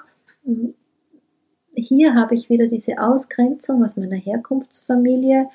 hier 1.84 2.14
habe 2.14 2.34
ich 2.34 2.48
wieder 2.48 2.66
diese 2.66 2.98
Ausgrenzung 2.98 3.84
aus 3.84 3.96
meiner 3.96 4.16
Herkunftsfamilie 4.16 5.48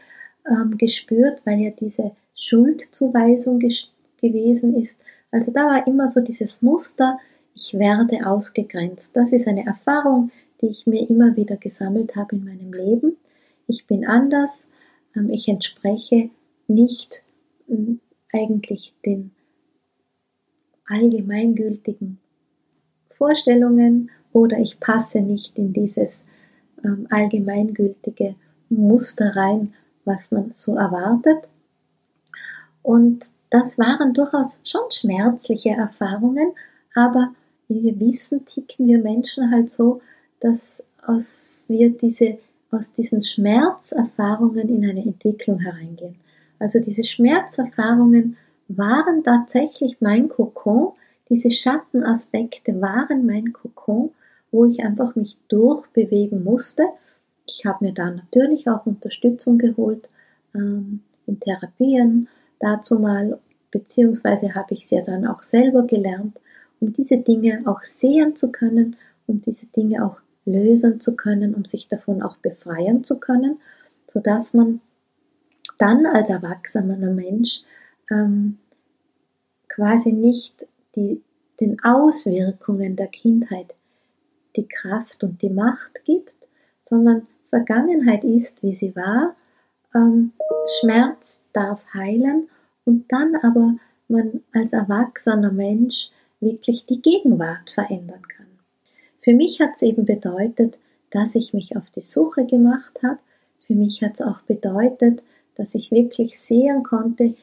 ähm, 0.48 0.78
gespürt, 0.78 1.42
weil 1.46 1.60
ja 1.60 1.72
diese 1.72 2.12
Schuldzuweisung 2.36 3.60
gewesen 3.60 4.76
ist. 4.82 5.00
Also 5.32 5.52
da 5.52 5.66
war 5.66 5.88
immer 5.88 6.10
so 6.10 6.22
dieses 6.22 6.62
Muster, 6.62 7.20
ich 7.54 7.74
werde 7.74 8.26
ausgegrenzt. 8.26 9.16
Das 9.16 9.34
ist 9.34 9.48
eine 9.48 9.66
Erfahrung, 9.66 10.32
die 10.62 10.68
ich 10.68 10.88
mir 10.88 11.10
immer 11.10 11.36
wieder 11.36 11.58
gesammelt 11.58 12.16
habe 12.16 12.36
in 12.36 12.46
meinem 12.46 12.74
Leben. 12.74 13.18
Ich 13.68 13.86
bin 13.86 14.06
anders, 14.06 14.72
ähm, 15.16 15.30
ich 15.30 15.48
entspreche 15.48 16.30
nicht 16.68 17.22
hm, 17.68 18.00
eigentlich 18.32 18.94
den 19.06 19.32
allgemeingültigen 20.86 22.20
Vorstellungen 23.18 24.10
oder 24.34 24.58
ich 24.58 24.80
passe 24.80 25.22
nicht 25.22 25.58
in 25.58 25.74
dieses 25.74 26.24
ähm, 26.84 27.08
allgemeingültige 27.10 28.36
Muster 28.70 29.36
rein, 29.36 29.74
was 30.06 30.32
man 30.32 30.52
so 30.54 30.76
erwartet. 30.76 31.48
Und 32.82 33.26
das 33.50 33.78
waren 33.78 34.14
durchaus 34.14 34.58
schon 34.64 34.92
schmerzliche 34.92 35.72
Erfahrungen, 35.72 36.52
aber 36.96 37.34
wie 37.68 37.84
wir 37.84 38.00
wissen, 38.00 38.46
ticken 38.46 38.88
wir 38.88 39.00
Menschen 39.00 39.52
halt 39.52 39.70
so, 39.70 40.02
dass 40.40 40.84
aus, 41.06 41.66
wir 41.68 41.90
diese, 41.92 42.38
aus 42.72 42.94
diesen 42.94 43.24
Schmerzerfahrungen 43.24 44.70
in 44.70 44.90
eine 44.90 45.04
Entwicklung 45.04 45.60
hereingehen. 45.60 46.16
Also 46.60 46.80
diese 46.80 47.04
Schmerzerfahrungen 47.04 48.38
waren 48.68 49.24
tatsächlich 49.24 49.98
mein 50.00 50.30
Kokon, 50.30 50.94
diese 51.30 51.52
Schattenaspekte 51.52 52.80
waren 52.82 53.26
mein 53.26 53.54
Kokon, 53.54 54.12
wo 54.52 54.66
ich 54.66 54.84
einfach 54.84 55.16
mich 55.16 55.38
durchbewegen 55.48 56.44
musste. 56.44 56.84
Ich 57.46 57.66
habe 57.66 57.86
mir 57.86 57.94
da 57.94 58.12
natürlich 58.12 58.70
auch 58.70 58.86
Unterstützung 58.86 59.58
geholt 59.58 60.10
ähm, 60.56 61.02
in 61.26 61.40
Therapien, 61.40 62.28
dazu 62.60 63.00
mal, 63.00 63.40
beziehungsweise 63.72 64.56
habe 64.56 64.74
ich 64.74 64.88
sie 64.88 64.96
ja 64.96 65.04
dann 65.04 65.26
auch 65.26 65.44
selber 65.44 65.84
gelernt, 65.84 66.40
um 66.80 66.94
diese 66.94 67.18
Dinge 67.18 67.64
auch 67.66 67.84
sehen 67.84 68.36
zu 68.36 68.52
können, 68.52 68.96
um 69.28 69.42
diese 69.42 69.68
Dinge 69.68 70.06
auch 70.06 70.18
lösen 70.46 71.00
zu 71.00 71.16
können, 71.16 71.54
um 71.54 71.66
sich 71.66 71.88
davon 71.88 72.22
auch 72.22 72.38
befreien 72.38 73.04
zu 73.04 73.20
können, 73.20 73.60
sodass 74.08 74.54
man 74.54 74.82
dann 75.78 76.06
als 76.06 76.30
erwachsener 76.30 76.98
Mensch 76.98 77.62
ähm, 78.12 78.58
quasi 79.68 80.12
nicht 80.12 80.68
die, 80.96 81.22
den 81.60 81.82
Auswirkungen 81.84 82.96
der 82.96 83.08
Kindheit 83.08 83.76
die 84.60 84.68
Kraft 84.68 85.24
und 85.24 85.42
die 85.42 85.50
Macht 85.50 86.04
gibt, 86.06 86.36
sondern 86.84 87.28
Vergangenheit 87.50 88.24
ist, 88.24 88.62
wie 88.62 88.74
sie 88.74 88.96
war, 88.96 89.36
ähm, 89.96 90.34
Schmerz 90.80 91.48
darf 91.54 91.86
heilen 91.94 92.50
und 92.86 93.12
dann 93.12 93.36
aber 93.38 93.76
man 94.08 94.42
als 94.54 94.74
erwachsener 94.74 95.52
Mensch 95.52 96.10
wirklich 96.40 96.86
die 96.86 97.02
Gegenwart 97.02 97.70
verändern 97.70 98.22
kann. 98.28 98.46
Für 99.22 99.34
mich 99.34 99.62
hat 99.62 99.72
es 99.76 99.82
eben 99.82 100.06
bedeutet, 100.06 100.78
dass 101.10 101.36
ich 101.36 101.54
mich 101.54 101.76
auf 101.76 101.90
die 101.92 102.02
Suche 102.02 102.46
gemacht 102.46 102.94
habe. 103.04 103.20
Für 103.66 103.74
mich 103.74 104.04
hat 104.04 104.14
es 104.14 104.22
auch 104.22 104.42
bedeutet, 104.42 105.24
dass 105.56 105.76
ich 105.76 105.92
wirklich 105.92 106.40
sehen 106.40 106.84
konnte, 106.84 107.36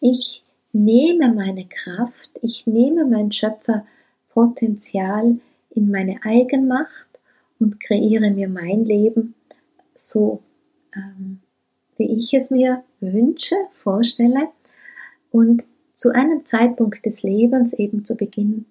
ich 0.00 0.42
nehme 0.72 1.32
meine 1.32 1.66
Kraft, 1.66 2.30
ich 2.42 2.66
nehme 2.66 3.04
mein 3.04 3.32
Schöpferpotenzial 3.32 5.38
in 5.70 5.90
meine 5.90 6.20
Eigenmacht 6.24 7.08
und 7.58 7.80
kreiere 7.80 8.30
mir 8.30 8.48
mein 8.48 8.84
Leben 8.84 9.34
so, 9.94 10.42
ähm, 10.94 11.40
wie 11.96 12.18
ich 12.18 12.32
es 12.34 12.50
mir 12.50 12.82
wünsche, 13.00 13.54
vorstelle. 13.72 14.48
Und 15.30 15.64
zu 15.92 16.14
einem 16.14 16.46
Zeitpunkt 16.46 17.04
des 17.04 17.22
Lebens, 17.22 17.72
eben 17.74 18.04
zu 18.04 18.16
Beginn 18.16 18.66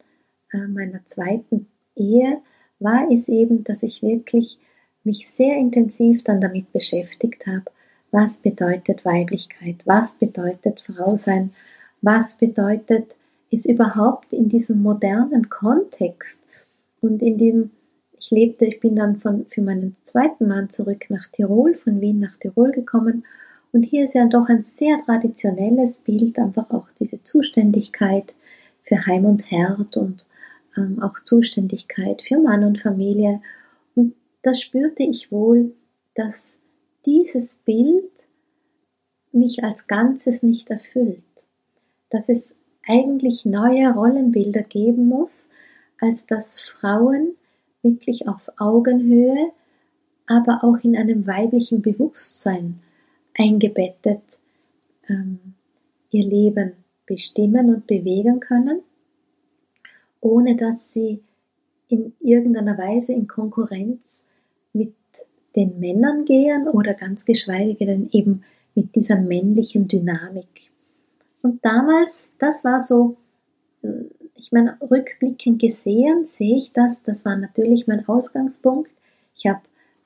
äh, 0.51 0.67
meiner 0.67 1.05
zweiten 1.05 1.67
Ehe, 1.95 2.41
war 2.79 3.07
es 3.11 3.29
eben, 3.29 3.63
dass 3.63 3.83
ich 3.83 4.01
wirklich 4.01 4.57
mich 5.03 5.29
sehr 5.29 5.55
intensiv 5.57 6.23
dann 6.23 6.41
damit 6.41 6.71
beschäftigt 6.71 7.45
habe, 7.45 7.65
was 8.11 8.41
bedeutet 8.41 9.05
Weiblichkeit, 9.05 9.75
was 9.85 10.15
bedeutet 10.15 10.81
Frau 10.81 11.15
sein, 11.17 11.53
was 12.01 12.37
bedeutet 12.37 13.15
es 13.51 13.65
überhaupt 13.65 14.33
in 14.33 14.49
diesem 14.49 14.81
modernen 14.81 15.49
Kontext 15.49 16.41
und 17.01 17.21
in 17.21 17.37
dem 17.37 17.71
ich 18.21 18.31
lebte, 18.31 18.65
ich 18.65 18.81
bin 18.81 18.97
dann 18.97 19.15
von, 19.15 19.45
für 19.45 19.61
meinen 19.61 19.95
zweiten 20.01 20.47
Mann 20.47 20.69
zurück 20.69 21.05
nach 21.09 21.27
Tirol, 21.27 21.73
von 21.75 22.01
Wien 22.01 22.19
nach 22.19 22.35
Tirol 22.37 22.71
gekommen 22.71 23.23
und 23.71 23.83
hier 23.83 24.05
ist 24.05 24.15
ja 24.15 24.25
doch 24.25 24.49
ein 24.49 24.63
sehr 24.63 24.99
traditionelles 25.05 25.97
Bild, 25.97 26.39
einfach 26.39 26.71
auch 26.71 26.87
diese 26.99 27.21
Zuständigkeit 27.21 28.33
für 28.83 29.05
Heim 29.05 29.25
und 29.25 29.51
Herd 29.51 29.95
und 29.97 30.27
ähm, 30.75 31.01
auch 31.01 31.19
Zuständigkeit 31.21 32.21
für 32.21 32.39
Mann 32.39 32.63
und 32.63 32.79
Familie. 32.79 33.41
Und 33.95 34.15
da 34.41 34.53
spürte 34.53 35.03
ich 35.03 35.31
wohl, 35.31 35.73
dass 36.15 36.59
dieses 37.05 37.57
Bild 37.57 38.09
mich 39.31 39.63
als 39.63 39.85
Ganzes 39.87 40.41
nicht 40.41 40.71
erfüllt, 40.71 41.21
dass 42.09 42.29
es 42.29 42.55
eigentlich 42.87 43.45
neue 43.45 43.93
Rollenbilder 43.93 44.63
geben 44.63 45.07
muss, 45.07 45.51
als 46.01 46.25
dass 46.25 46.61
Frauen 46.61 47.35
wirklich 47.81 48.27
auf 48.27 48.49
Augenhöhe, 48.57 49.51
aber 50.27 50.63
auch 50.63 50.77
in 50.83 50.95
einem 50.95 51.25
weiblichen 51.25 51.81
Bewusstsein 51.81 52.79
eingebettet 53.37 54.21
ähm, 55.07 55.39
ihr 56.11 56.25
Leben 56.25 56.73
bestimmen 57.05 57.73
und 57.73 57.87
bewegen 57.87 58.39
können, 58.39 58.81
ohne 60.21 60.55
dass 60.55 60.91
sie 60.91 61.21
in 61.87 62.13
irgendeiner 62.19 62.77
Weise 62.77 63.13
in 63.13 63.27
Konkurrenz 63.27 64.25
mit 64.73 64.93
den 65.55 65.79
Männern 65.79 66.25
gehen 66.25 66.67
oder 66.67 66.93
ganz 66.93 67.25
geschweige 67.25 67.85
denn 67.85 68.09
eben 68.11 68.43
mit 68.75 68.95
dieser 68.95 69.19
männlichen 69.19 69.87
Dynamik. 69.87 70.69
Und 71.41 71.65
damals, 71.65 72.33
das 72.37 72.63
war 72.63 72.79
so, 72.79 73.17
ich 74.39 74.51
meine, 74.51 74.77
rückblickend 74.81 75.59
gesehen 75.59 76.25
sehe 76.25 76.57
ich 76.57 76.71
das, 76.71 77.03
das 77.03 77.25
war 77.25 77.35
natürlich 77.35 77.87
mein 77.87 78.07
Ausgangspunkt. 78.07 78.91
Ich 79.35 79.47
habe 79.47 79.61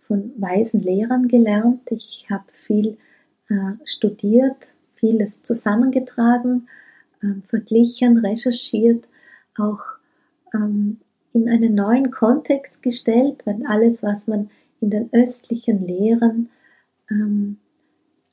von 0.07 0.31
weisen 0.37 0.81
Lehrern 0.81 1.27
gelernt, 1.27 1.81
ich 1.91 2.27
habe 2.29 2.45
viel 2.51 2.97
äh, 3.49 3.73
studiert, 3.85 4.73
vieles 4.95 5.43
zusammengetragen, 5.43 6.67
äh, 7.21 7.41
verglichen, 7.45 8.17
recherchiert, 8.17 9.07
auch 9.57 9.81
ähm, 10.53 10.99
in 11.33 11.49
einen 11.49 11.75
neuen 11.75 12.11
Kontext 12.11 12.83
gestellt, 12.83 13.41
weil 13.45 13.65
alles, 13.65 14.03
was 14.03 14.27
man 14.27 14.49
in 14.81 14.89
den 14.89 15.09
östlichen 15.13 15.87
Lehren 15.87 16.49
ähm, 17.09 17.57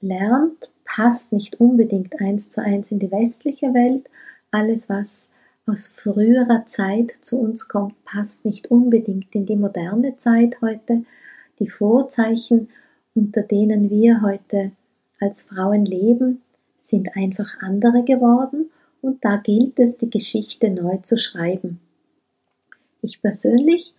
lernt, 0.00 0.70
passt 0.84 1.32
nicht 1.32 1.60
unbedingt 1.60 2.20
eins 2.20 2.48
zu 2.48 2.62
eins 2.62 2.90
in 2.90 2.98
die 2.98 3.10
westliche 3.10 3.72
Welt. 3.74 4.10
Alles, 4.50 4.88
was 4.88 5.30
aus 5.70 5.88
früherer 5.94 6.66
Zeit 6.66 7.12
zu 7.20 7.38
uns 7.38 7.68
kommt, 7.68 8.04
passt 8.04 8.44
nicht 8.44 8.70
unbedingt 8.70 9.34
in 9.34 9.46
die 9.46 9.56
moderne 9.56 10.16
Zeit 10.16 10.60
heute. 10.60 11.04
Die 11.60 11.68
Vorzeichen, 11.68 12.68
unter 13.14 13.42
denen 13.42 13.88
wir 13.88 14.20
heute 14.22 14.72
als 15.20 15.42
Frauen 15.42 15.84
leben, 15.84 16.42
sind 16.78 17.16
einfach 17.16 17.60
andere 17.60 18.02
geworden 18.02 18.70
und 19.00 19.24
da 19.24 19.36
gilt 19.36 19.78
es, 19.78 19.98
die 19.98 20.10
Geschichte 20.10 20.70
neu 20.70 20.96
zu 20.98 21.18
schreiben. 21.18 21.78
Ich 23.02 23.22
persönlich 23.22 23.94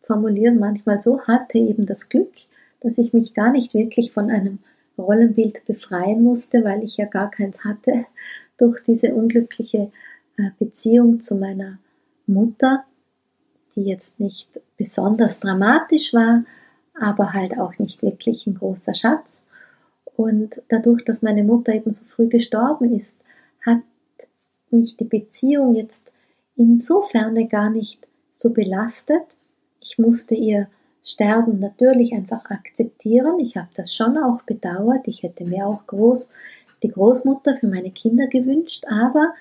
formuliere 0.00 0.54
es 0.54 0.58
manchmal 0.58 1.00
so, 1.00 1.20
hatte 1.22 1.58
eben 1.58 1.84
das 1.84 2.08
Glück, 2.08 2.32
dass 2.80 2.98
ich 2.98 3.12
mich 3.12 3.34
gar 3.34 3.52
nicht 3.52 3.74
wirklich 3.74 4.12
von 4.12 4.30
einem 4.30 4.60
Rollenbild 4.96 5.64
befreien 5.66 6.22
musste, 6.22 6.64
weil 6.64 6.82
ich 6.82 6.96
ja 6.96 7.04
gar 7.04 7.30
keins 7.30 7.64
hatte 7.64 8.06
durch 8.56 8.82
diese 8.84 9.14
unglückliche 9.14 9.90
Beziehung 10.58 11.20
zu 11.20 11.36
meiner 11.36 11.78
Mutter, 12.26 12.84
die 13.74 13.84
jetzt 13.84 14.20
nicht 14.20 14.60
besonders 14.76 15.40
dramatisch 15.40 16.12
war, 16.12 16.44
aber 16.94 17.32
halt 17.32 17.58
auch 17.58 17.78
nicht 17.78 18.02
wirklich 18.02 18.46
ein 18.46 18.54
großer 18.54 18.94
Schatz. 18.94 19.44
Und 20.16 20.62
dadurch, 20.68 21.04
dass 21.04 21.22
meine 21.22 21.42
Mutter 21.42 21.74
eben 21.74 21.92
so 21.92 22.04
früh 22.04 22.28
gestorben 22.28 22.94
ist, 22.94 23.20
hat 23.64 23.80
mich 24.70 24.96
die 24.96 25.04
Beziehung 25.04 25.74
jetzt 25.74 26.12
insofern 26.56 27.48
gar 27.48 27.70
nicht 27.70 28.06
so 28.32 28.50
belastet. 28.50 29.22
Ich 29.80 29.98
musste 29.98 30.34
ihr 30.34 30.68
Sterben 31.04 31.58
natürlich 31.58 32.12
einfach 32.12 32.48
akzeptieren. 32.50 33.40
Ich 33.40 33.56
habe 33.56 33.68
das 33.74 33.94
schon 33.94 34.16
auch 34.16 34.42
bedauert. 34.42 35.08
Ich 35.08 35.22
hätte 35.22 35.44
mir 35.44 35.66
auch 35.66 35.86
groß 35.86 36.30
die 36.82 36.88
Großmutter 36.88 37.56
für 37.58 37.66
meine 37.66 37.90
Kinder 37.90 38.28
gewünscht. 38.28 38.84
Aber 38.88 39.34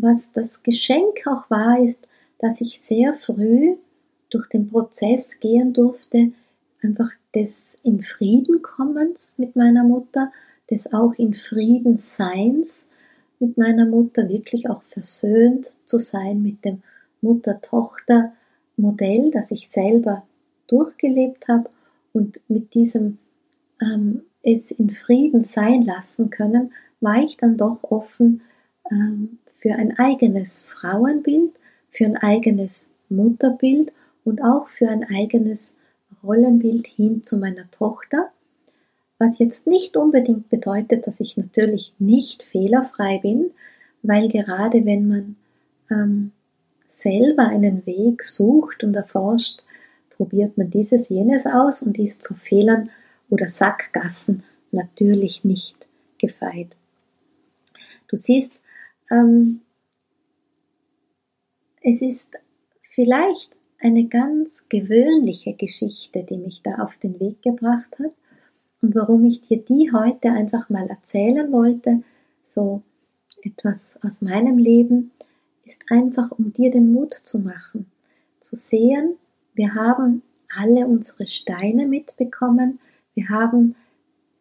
was 0.00 0.32
das 0.32 0.62
Geschenk 0.62 1.26
auch 1.26 1.50
war, 1.50 1.82
ist, 1.82 2.06
dass 2.38 2.60
ich 2.60 2.80
sehr 2.80 3.14
früh 3.14 3.76
durch 4.28 4.48
den 4.48 4.68
Prozess 4.68 5.38
gehen 5.38 5.72
durfte, 5.72 6.32
einfach 6.82 7.10
des 7.34 7.80
in 7.84 8.02
Frieden 8.02 8.60
kommens 8.62 9.38
mit 9.38 9.56
meiner 9.56 9.84
Mutter, 9.84 10.32
des 10.70 10.92
auch 10.92 11.14
in 11.14 11.32
Frieden 11.34 11.96
Seins 11.96 12.88
mit 13.38 13.56
meiner 13.56 13.86
Mutter, 13.86 14.28
wirklich 14.28 14.68
auch 14.68 14.82
versöhnt 14.84 15.76
zu 15.86 15.98
sein 15.98 16.42
mit 16.42 16.64
dem 16.64 16.82
Mutter-Tochter-Modell, 17.20 19.30
das 19.30 19.52
ich 19.52 19.68
selber 19.68 20.26
durchgelebt 20.66 21.46
habe 21.48 21.70
und 22.12 22.40
mit 22.48 22.74
diesem 22.74 23.18
ähm, 23.80 24.22
es 24.42 24.70
in 24.70 24.90
Frieden 24.90 25.42
sein 25.44 25.82
lassen 25.82 26.30
können, 26.30 26.72
war 27.00 27.22
ich 27.22 27.36
dann 27.36 27.56
doch 27.56 27.84
offen 27.84 28.42
ähm, 28.90 29.38
für 29.64 29.76
ein 29.76 29.98
eigenes 29.98 30.60
Frauenbild, 30.60 31.54
für 31.90 32.04
ein 32.04 32.18
eigenes 32.18 32.92
Mutterbild 33.08 33.92
und 34.22 34.42
auch 34.42 34.68
für 34.68 34.90
ein 34.90 35.04
eigenes 35.04 35.74
Rollenbild 36.22 36.86
hin 36.86 37.22
zu 37.22 37.38
meiner 37.38 37.70
Tochter, 37.70 38.30
was 39.16 39.38
jetzt 39.38 39.66
nicht 39.66 39.96
unbedingt 39.96 40.50
bedeutet, 40.50 41.06
dass 41.06 41.18
ich 41.18 41.38
natürlich 41.38 41.94
nicht 41.98 42.42
fehlerfrei 42.42 43.20
bin, 43.22 43.52
weil 44.02 44.28
gerade 44.28 44.84
wenn 44.84 45.08
man 45.08 45.36
ähm, 45.90 46.32
selber 46.86 47.48
einen 47.48 47.86
Weg 47.86 48.22
sucht 48.22 48.84
und 48.84 48.94
erforscht, 48.94 49.62
probiert 50.10 50.58
man 50.58 50.68
dieses, 50.68 51.08
jenes 51.08 51.46
aus 51.46 51.80
und 51.80 51.98
ist 51.98 52.26
vor 52.26 52.36
Fehlern 52.36 52.90
oder 53.30 53.48
Sackgassen 53.48 54.42
natürlich 54.72 55.42
nicht 55.42 55.86
gefeit. 56.18 56.68
Du 58.08 58.18
siehst, 58.18 58.58
ähm, 59.14 59.60
es 61.82 62.02
ist 62.02 62.34
vielleicht 62.82 63.50
eine 63.78 64.06
ganz 64.06 64.68
gewöhnliche 64.68 65.54
Geschichte, 65.54 66.24
die 66.24 66.38
mich 66.38 66.62
da 66.62 66.76
auf 66.76 66.96
den 66.96 67.20
Weg 67.20 67.42
gebracht 67.42 67.98
hat 67.98 68.16
und 68.80 68.94
warum 68.94 69.24
ich 69.24 69.40
dir 69.40 69.58
die 69.58 69.92
heute 69.92 70.30
einfach 70.30 70.70
mal 70.70 70.88
erzählen 70.88 71.52
wollte, 71.52 72.02
so 72.44 72.82
etwas 73.42 73.98
aus 74.02 74.22
meinem 74.22 74.58
Leben, 74.58 75.10
ist 75.64 75.90
einfach, 75.90 76.30
um 76.30 76.52
dir 76.52 76.70
den 76.70 76.92
Mut 76.92 77.14
zu 77.14 77.38
machen, 77.38 77.86
zu 78.40 78.56
sehen, 78.56 79.16
wir 79.54 79.74
haben 79.74 80.22
alle 80.54 80.86
unsere 80.86 81.26
Steine 81.26 81.86
mitbekommen, 81.86 82.78
wir 83.14 83.28
haben 83.28 83.74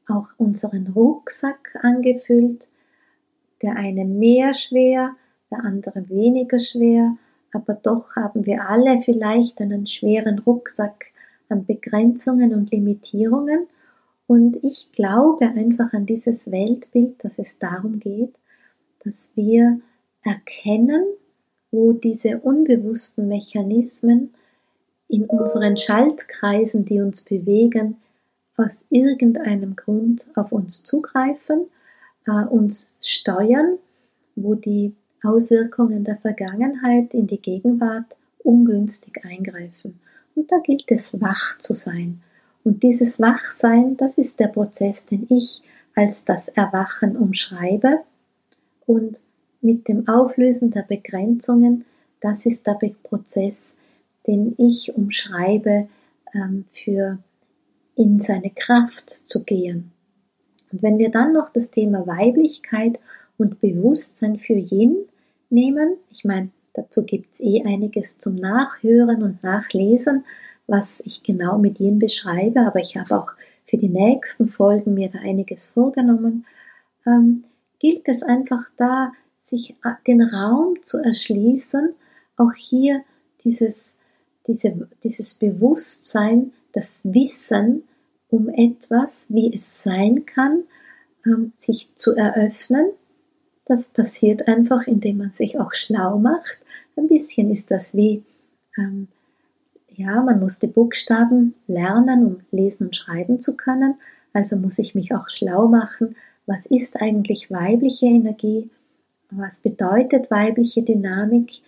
auch 0.07 0.29
unseren 0.37 0.87
Rucksack 0.87 1.77
angefüllt, 1.81 2.67
der 3.63 3.77
eine 3.77 4.05
mehr 4.05 4.53
schwer, 4.53 5.15
der 5.49 5.63
andere 5.63 6.09
weniger 6.09 6.59
schwer, 6.59 7.17
aber 7.51 7.73
doch 7.73 8.15
haben 8.15 8.45
wir 8.45 8.69
alle 8.69 9.01
vielleicht 9.01 9.59
einen 9.61 9.87
schweren 9.87 10.39
Rucksack 10.39 11.05
an 11.49 11.65
Begrenzungen 11.65 12.53
und 12.53 12.71
Limitierungen. 12.71 13.67
Und 14.27 14.63
ich 14.63 14.91
glaube 14.91 15.45
einfach 15.47 15.93
an 15.93 16.05
dieses 16.05 16.51
Weltbild, 16.51 17.23
dass 17.23 17.39
es 17.39 17.59
darum 17.59 17.99
geht, 17.99 18.33
dass 19.03 19.31
wir 19.35 19.79
erkennen, 20.23 21.05
wo 21.71 21.93
diese 21.93 22.39
unbewussten 22.39 23.27
Mechanismen 23.27 24.33
in 25.07 25.25
unseren 25.25 25.77
Schaltkreisen, 25.77 26.85
die 26.85 27.01
uns 27.01 27.21
bewegen, 27.23 27.97
aus 28.57 28.85
irgendeinem 28.89 29.75
Grund 29.75 30.27
auf 30.35 30.51
uns 30.51 30.83
zugreifen, 30.83 31.67
äh, 32.27 32.45
uns 32.45 32.93
steuern, 33.01 33.77
wo 34.35 34.55
die 34.55 34.95
Auswirkungen 35.23 36.03
der 36.03 36.17
Vergangenheit 36.17 37.13
in 37.13 37.27
die 37.27 37.41
Gegenwart 37.41 38.15
ungünstig 38.43 39.23
eingreifen. 39.23 39.99
Und 40.35 40.51
da 40.51 40.59
gilt 40.59 40.91
es, 40.91 41.19
wach 41.21 41.57
zu 41.59 41.73
sein. 41.73 42.21
Und 42.63 42.83
dieses 42.83 43.19
Wachsein, 43.19 43.97
das 43.97 44.17
ist 44.17 44.39
der 44.39 44.47
Prozess, 44.47 45.05
den 45.05 45.27
ich 45.29 45.61
als 45.95 46.25
das 46.25 46.47
Erwachen 46.49 47.15
umschreibe. 47.15 47.99
Und 48.85 49.21
mit 49.61 49.87
dem 49.87 50.07
Auflösen 50.07 50.71
der 50.71 50.83
Begrenzungen, 50.83 51.85
das 52.19 52.45
ist 52.45 52.67
der 52.67 52.77
Prozess, 53.03 53.77
den 54.27 54.55
ich 54.57 54.95
umschreibe, 54.95 55.87
ähm, 56.33 56.65
für 56.71 57.19
in 57.95 58.19
seine 58.19 58.49
Kraft 58.49 59.21
zu 59.25 59.43
gehen. 59.43 59.92
Und 60.73 60.83
wenn 60.83 60.97
wir 60.97 61.11
dann 61.11 61.31
noch 61.31 61.51
das 61.53 61.71
Thema 61.71 62.05
Weiblichkeit 62.05 62.99
und 63.37 63.61
Bewusstsein 63.61 64.37
für 64.37 64.53
Yin 64.53 64.97
nehmen. 65.49 65.97
Ich 66.09 66.23
meine, 66.25 66.49
dazu 66.73 67.05
gibt 67.05 67.33
es 67.33 67.39
eh 67.39 67.63
einiges 67.63 68.17
zum 68.17 68.35
Nachhören 68.35 69.23
und 69.23 69.43
Nachlesen, 69.43 70.25
was 70.67 71.01
ich 71.05 71.23
genau 71.23 71.57
mit 71.57 71.79
Yin 71.79 71.99
beschreibe, 71.99 72.61
aber 72.61 72.79
ich 72.79 72.97
habe 72.97 73.17
auch 73.17 73.31
für 73.65 73.77
die 73.77 73.89
nächsten 73.89 74.47
Folgen 74.47 74.93
mir 74.93 75.09
da 75.09 75.19
einiges 75.19 75.69
vorgenommen. 75.69 76.45
Ähm, 77.05 77.43
gilt 77.79 78.07
es 78.07 78.23
einfach 78.23 78.63
da, 78.77 79.11
sich 79.39 79.71
äh, 79.83 79.91
den 80.07 80.21
Raum 80.21 80.81
zu 80.81 80.99
erschließen, 80.99 81.93
auch 82.37 82.53
hier 82.55 83.03
dieses, 83.43 83.99
diese, 84.47 84.87
dieses 85.03 85.33
Bewusstsein, 85.35 86.53
das 86.71 87.03
Wissen 87.03 87.83
um 88.33 88.49
etwas, 88.49 89.27
wie 89.29 89.53
es 89.53 89.81
sein 89.83 90.25
kann, 90.25 90.63
ähm, 91.25 91.53
sich 91.57 91.89
zu 91.95 92.15
eröffnen 92.15 92.87
das 93.65 93.89
passiert 93.89 94.47
einfach, 94.47 94.87
indem 94.87 95.17
man 95.17 95.33
sich 95.33 95.59
auch 95.59 95.73
schlau 95.73 96.19
macht. 96.19 96.57
Ein 96.95 97.07
bisschen 97.07 97.49
ist 97.49 97.71
das 97.71 97.95
wie, 97.95 98.23
ähm, 98.77 99.07
ja, 99.95 100.21
man 100.21 100.39
muss 100.39 100.59
die 100.59 100.67
Buchstaben 100.67 101.53
lernen, 101.67 102.25
um 102.25 102.39
lesen 102.51 102.87
und 102.87 102.95
schreiben 102.95 103.39
zu 103.39 103.55
können. 103.55 103.95
Also 104.33 104.57
muss 104.57 104.79
ich 104.79 104.95
mich 104.95 105.13
auch 105.13 105.29
schlau 105.29 105.67
machen. 105.67 106.15
Was 106.45 106.65
ist 106.65 107.01
eigentlich 107.01 107.51
weibliche 107.51 108.07
Energie? 108.07 108.69
Was 109.31 109.59
bedeutet 109.59 110.29
weibliche 110.29 110.81
Dynamik? 110.81 111.61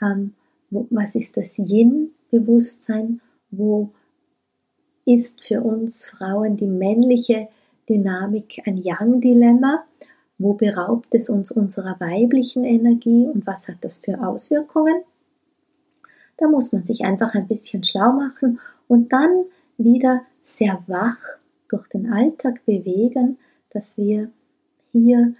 Ähm, 0.00 0.32
was 0.70 1.14
ist 1.14 1.36
das 1.36 1.58
Yin-Bewusstsein? 1.58 3.20
Wo 3.50 3.90
ist 5.04 5.44
für 5.44 5.60
uns 5.60 6.06
Frauen 6.06 6.56
die 6.56 6.66
männliche 6.66 7.48
Dynamik 7.88 8.62
ein 8.66 8.76
Yang-Dilemma? 8.76 9.84
Wo 10.38 10.54
beraubt 10.54 11.14
es 11.14 11.28
uns 11.28 11.50
unserer 11.50 11.98
weiblichen 12.00 12.64
Energie 12.64 13.26
und 13.26 13.46
was 13.46 13.68
hat 13.68 13.76
das 13.82 13.98
für 13.98 14.24
Auswirkungen? 14.26 15.02
Da 16.38 16.48
muss 16.48 16.72
man 16.72 16.84
sich 16.84 17.04
einfach 17.04 17.34
ein 17.34 17.46
bisschen 17.46 17.84
schlau 17.84 18.12
machen 18.12 18.58
und 18.88 19.12
dann 19.12 19.44
wieder 19.78 20.22
sehr 20.40 20.82
wach 20.86 21.18
durch 21.68 21.88
den 21.88 22.12
Alltag 22.12 22.64
bewegen, 22.66 23.38
dass 23.70 23.96
wir 23.96 24.30
hier 24.92 25.34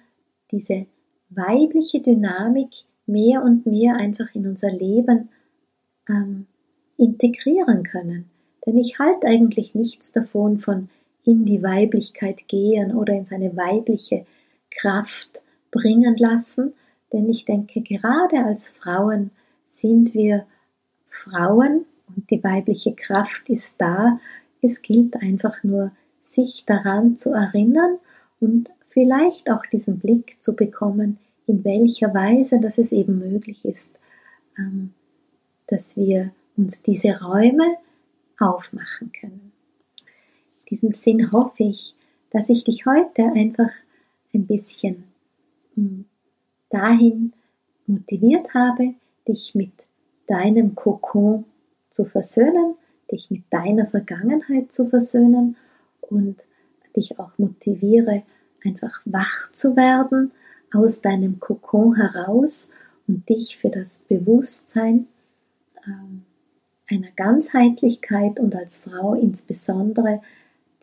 diese 0.51 0.87
weibliche 1.31 2.01
Dynamik 2.01 2.71
mehr 3.07 3.43
und 3.43 3.67
mehr 3.67 3.97
einfach 3.97 4.35
in 4.35 4.47
unser 4.47 4.71
Leben 4.71 5.29
ähm, 6.09 6.47
integrieren 6.97 7.83
können. 7.83 8.31
Denn 8.67 8.77
ich 8.77 8.99
halte 8.99 9.27
eigentlich 9.27 9.75
nichts 9.75 10.13
davon 10.13 10.61
von 10.61 10.89
in 11.25 11.45
die 11.45 11.63
Weiblichkeit 11.63 12.49
gehen 12.49 12.95
oder 12.95 13.15
in 13.15 13.25
seine 13.25 13.57
weibliche 13.57 14.27
Kraft 14.71 15.43
bringen 15.71 16.17
lassen, 16.17 16.75
denn 17.13 17.29
ich 17.29 17.45
denke, 17.45 17.83
gerade 17.83 18.45
als 18.45 18.69
Frauen 18.69 19.31
sind 19.65 20.15
wir 20.15 20.47
Frauen 21.09 21.85
und 22.09 22.31
die 22.31 22.43
weibliche 22.43 22.95
Kraft 22.95 23.49
ist 23.49 23.81
da. 23.81 24.19
Es 24.63 24.83
gilt 24.83 25.17
einfach 25.17 25.63
nur, 25.63 25.93
sich 26.21 26.65
daran 26.65 27.19
zu 27.19 27.33
erinnern 27.33 27.99
und 28.41 28.71
vielleicht 28.89 29.51
auch 29.51 29.67
diesen 29.67 29.99
Blick 29.99 30.37
zu 30.41 30.55
bekommen, 30.55 31.19
in 31.47 31.65
welcher 31.65 32.15
Weise, 32.15 32.61
dass 32.61 32.79
es 32.79 32.93
eben 32.93 33.19
möglich 33.19 33.65
ist, 33.65 33.99
ähm, 34.57 34.95
dass 35.67 35.97
wir 35.97 36.31
uns 36.57 36.83
diese 36.83 37.21
Räume 37.21 37.77
aufmachen 38.39 39.13
können. 39.13 39.53
In 40.61 40.67
diesem 40.71 40.91
Sinn 40.91 41.31
hoffe 41.33 41.65
ich, 41.65 41.95
dass 42.31 42.49
ich 42.49 42.65
dich 42.65 42.87
heute 42.87 43.25
einfach 43.25 43.71
ein 44.35 44.47
bisschen 44.47 45.05
hm, 45.75 46.07
dahin 46.71 47.33
motiviert 47.87 48.55
habe, 48.55 48.95
dich 49.29 49.55
mit 49.55 49.73
deinem 50.27 50.75
Kokon 50.75 51.45
zu 51.91 52.07
versöhnen, 52.07 52.75
dich 53.11 53.31
mit 53.31 53.43
deiner 53.51 53.87
Vergangenheit 53.87 54.73
zu 54.73 54.89
versöhnen 54.89 55.57
und 56.01 56.37
dich 56.97 57.19
auch 57.19 57.37
motiviere, 57.39 58.23
einfach 58.65 59.03
wach 59.05 59.53
zu 59.53 59.77
werden 59.77 60.33
aus 60.73 61.03
deinem 61.03 61.39
Kokon 61.39 61.97
heraus 61.97 62.71
und 63.07 63.29
dich 63.29 63.59
für 63.59 63.69
das 63.69 64.01
Bewusstsein 64.09 65.07
ähm, 65.87 66.25
einer 66.93 67.11
Ganzheitlichkeit 67.17 68.39
und 68.39 68.55
als 68.55 68.79
Frau 68.79 69.15
insbesondere 69.15 70.21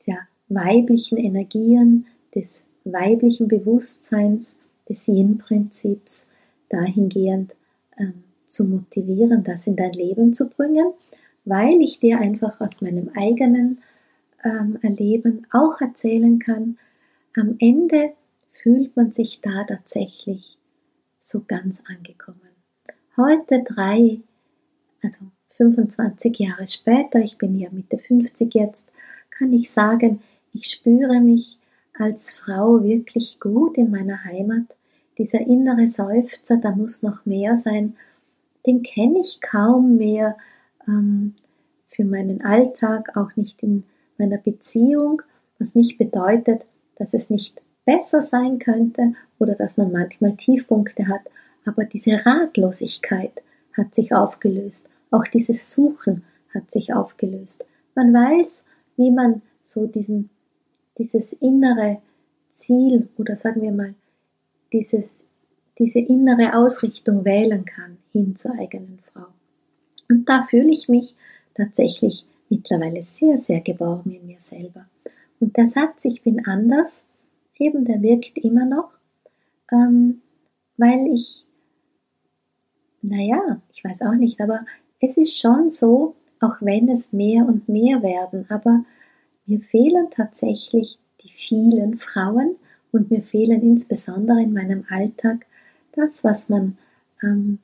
der 0.08 0.20
weiblichen 0.48 1.18
Energien, 1.18 2.08
des 2.34 2.66
weiblichen 2.84 3.48
Bewusstseins, 3.48 4.58
des 4.88 5.08
Yin-Prinzips 5.08 6.30
dahingehend 6.70 7.56
ähm, 7.98 8.24
zu 8.48 8.66
motivieren, 8.66 9.44
das 9.44 9.68
in 9.68 9.76
dein 9.76 9.94
Leben 9.94 10.34
zu 10.34 10.50
bringen, 10.50 10.94
weil 11.46 11.80
ich 11.82 12.00
dir 12.00 12.20
einfach 12.20 12.60
aus 12.60 12.82
meinem 12.82 13.10
eigenen 13.16 13.80
ähm, 14.44 14.80
Erleben 14.82 15.46
auch 15.52 15.80
erzählen 15.80 16.40
kann, 16.40 16.78
am 17.36 17.56
Ende 17.60 18.14
fühlt 18.52 18.96
man 18.96 19.12
sich 19.12 19.42
da 19.42 19.64
tatsächlich 19.64 20.58
so 21.20 21.44
ganz 21.48 21.84
angekommen. 21.88 22.40
Heute 23.16 23.64
drei, 23.64 24.20
also 25.04 25.26
25 25.60 26.40
Jahre 26.40 26.68
später, 26.68 27.20
ich 27.20 27.38
bin 27.38 27.60
ja 27.60 27.70
Mitte 27.72 27.98
50 27.98 28.54
jetzt, 28.56 28.92
kann 29.30 29.52
ich 29.52 29.70
sagen, 29.70 30.22
ich 30.54 30.68
spüre 30.68 31.20
mich 31.20 31.58
als 31.98 32.34
Frau 32.34 32.82
wirklich 32.82 33.42
gut 33.42 33.78
in 33.78 33.92
meiner 33.92 34.24
Heimat. 34.24 34.64
Dieser 35.18 35.42
innere 35.42 35.88
Seufzer, 35.90 36.58
da 36.58 36.72
muss 36.72 37.04
noch 37.04 37.26
mehr 37.26 37.58
sein, 37.58 37.98
den 38.66 38.84
kenne 38.84 39.20
ich 39.20 39.42
kaum 39.42 39.98
mehr 39.98 40.38
ähm, 40.88 41.36
für 41.90 42.06
meinen 42.06 42.42
Alltag, 42.42 43.18
auch 43.18 43.36
nicht 43.36 43.62
in 43.62 43.84
meiner 44.18 44.38
Beziehung, 44.38 45.22
was 45.60 45.76
nicht 45.76 45.98
bedeutet, 45.98 46.62
dass 46.96 47.14
es 47.14 47.30
nicht 47.30 47.62
besser 47.84 48.22
sein 48.22 48.60
könnte 48.60 49.14
oder 49.40 49.56
dass 49.56 49.76
man 49.76 49.92
manchmal 49.92 50.38
Tiefpunkte 50.38 51.08
hat, 51.10 51.22
aber 51.66 51.84
diese 51.84 52.26
Ratlosigkeit 52.26 53.42
hat 53.76 53.94
sich 53.94 54.14
aufgelöst, 54.14 54.88
auch 55.12 55.24
dieses 55.24 55.72
Suchen 55.72 56.24
hat 56.54 56.70
sich 56.72 56.94
aufgelöst. 56.94 57.66
Man 57.96 58.14
weiß, 58.14 58.66
wie 58.98 59.12
man 59.12 59.42
so 59.64 59.86
diesen, 59.88 60.30
dieses 60.98 61.34
innere 61.34 62.02
Ziel 62.52 63.10
oder 63.18 63.36
sagen 63.36 63.62
wir 63.62 63.72
mal, 63.72 63.94
dieses, 64.74 65.28
diese 65.78 66.00
innere 66.00 66.56
Ausrichtung 66.56 67.26
wählen 67.26 67.66
kann 67.66 67.98
hin 68.12 68.36
zur 68.36 68.54
eigenen 68.54 69.00
Frau. 69.12 69.28
Und 70.10 70.28
da 70.28 70.46
fühle 70.50 70.72
ich 70.72 70.90
mich 70.90 71.16
tatsächlich 71.56 72.26
mittlerweile 72.50 73.04
sehr, 73.04 73.38
sehr 73.38 73.62
geborgen 73.62 74.12
in 74.12 74.26
mir 74.26 74.40
selber. 74.40 74.86
Und 75.40 75.56
der 75.56 75.68
Satz, 75.68 76.06
ich 76.06 76.24
bin 76.24 76.46
anders, 76.46 77.06
eben 77.58 77.86
der 77.86 78.02
wirkt 78.02 78.38
immer 78.40 78.66
noch, 78.66 78.98
ähm, 79.72 80.22
weil 80.78 81.08
ich, 81.14 81.46
naja, 83.02 83.62
ich 83.72 83.84
weiß 83.84 84.02
auch 84.04 84.16
nicht, 84.16 84.42
aber 84.42 84.66
es 85.00 85.18
ist 85.18 85.40
schon 85.40 85.70
so, 85.70 86.16
auch 86.40 86.58
wenn 86.62 86.90
es 86.90 87.14
mehr 87.14 87.46
und 87.46 87.68
mehr 87.70 88.02
werden, 88.02 88.46
aber 88.50 88.84
mir 89.46 89.60
fehlen 89.60 90.08
tatsächlich 90.12 91.00
die 91.24 91.30
vielen 91.30 91.98
Frauen 91.98 92.56
und 92.92 93.12
mir 93.12 93.22
fehlen 93.22 93.62
insbesondere 93.62 94.42
in 94.42 94.54
meinem 94.54 94.86
Alltag 94.90 95.46
das, 95.94 96.24
was 96.24 96.50
man 96.50 96.78
ähm, 97.24 97.60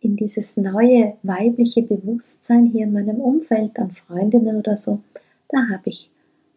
in 0.00 0.16
dieses 0.16 0.56
neue 0.56 1.16
weibliche 1.22 1.82
Bewusstsein 1.82 2.66
hier 2.66 2.84
in 2.84 2.92
meinem 2.92 3.20
Umfeld 3.20 3.78
an 3.78 3.90
Freundinnen 3.90 4.56
oder 4.56 4.76
so, 4.76 5.00
da 5.48 5.68
habe 5.70 5.90
ich 5.90 6.10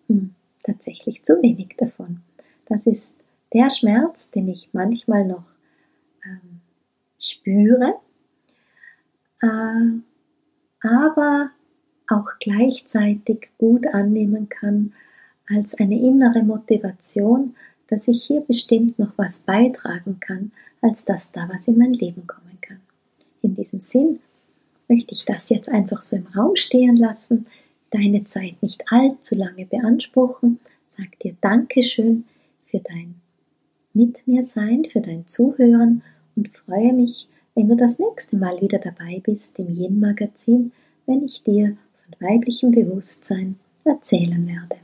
hm, 0.07 0.33
tatsächlich 0.63 1.23
zu 1.23 1.41
wenig 1.41 1.75
davon. 1.77 2.21
Das 2.67 2.87
ist 2.87 3.15
der 3.53 3.69
Schmerz, 3.69 4.31
den 4.31 4.47
ich 4.47 4.69
manchmal 4.73 5.25
noch 5.25 5.45
ähm, 6.25 6.61
spüre, 7.19 7.95
aber 10.81 11.51
auch 12.07 12.27
gleichzeitig 12.39 13.49
gut 13.57 13.87
annehmen 13.87 14.49
kann 14.49 14.93
als 15.49 15.73
eine 15.75 15.99
innere 15.99 16.43
Motivation, 16.43 17.55
dass 17.87 18.07
ich 18.07 18.23
hier 18.23 18.41
bestimmt 18.41 18.97
noch 18.99 19.17
was 19.17 19.39
beitragen 19.39 20.19
kann, 20.19 20.51
als 20.81 21.05
dass 21.05 21.31
da 21.31 21.49
was 21.51 21.67
in 21.67 21.77
mein 21.77 21.93
Leben 21.93 22.25
kommen 22.27 22.57
kann. 22.61 22.79
In 23.41 23.55
diesem 23.55 23.79
Sinn 23.79 24.19
möchte 24.87 25.13
ich 25.13 25.25
das 25.25 25.49
jetzt 25.49 25.69
einfach 25.69 26.01
so 26.01 26.15
im 26.15 26.27
Raum 26.27 26.55
stehen 26.55 26.95
lassen, 26.95 27.45
deine 27.91 28.23
Zeit 28.25 28.61
nicht 28.61 28.83
allzu 28.91 29.35
lange 29.35 29.65
beanspruchen, 29.65 30.59
sag 30.87 31.19
dir 31.19 31.35
Dankeschön 31.41 32.25
für 32.65 32.79
dein 32.79 33.15
Mit 33.93 34.27
mir 34.27 34.43
Sein, 34.43 34.85
für 34.91 35.01
dein 35.01 35.27
Zuhören 35.27 36.01
und 36.35 36.49
freue 36.49 36.93
mich, 36.93 37.27
wenn 37.55 37.67
du 37.67 37.75
das 37.75 37.99
nächste 37.99 38.35
Mal 38.35 38.59
wieder 38.61 38.79
dabei 38.79 39.21
bist 39.23 39.59
im 39.59 39.75
Yin 39.75 39.99
Magazin, 39.99 40.71
wenn 41.05 41.23
ich 41.23 41.43
dir 41.43 41.77
von 42.03 42.27
weiblichem 42.27 42.71
Bewusstsein 42.71 43.57
erzählen 43.83 44.47
werde. 44.47 44.81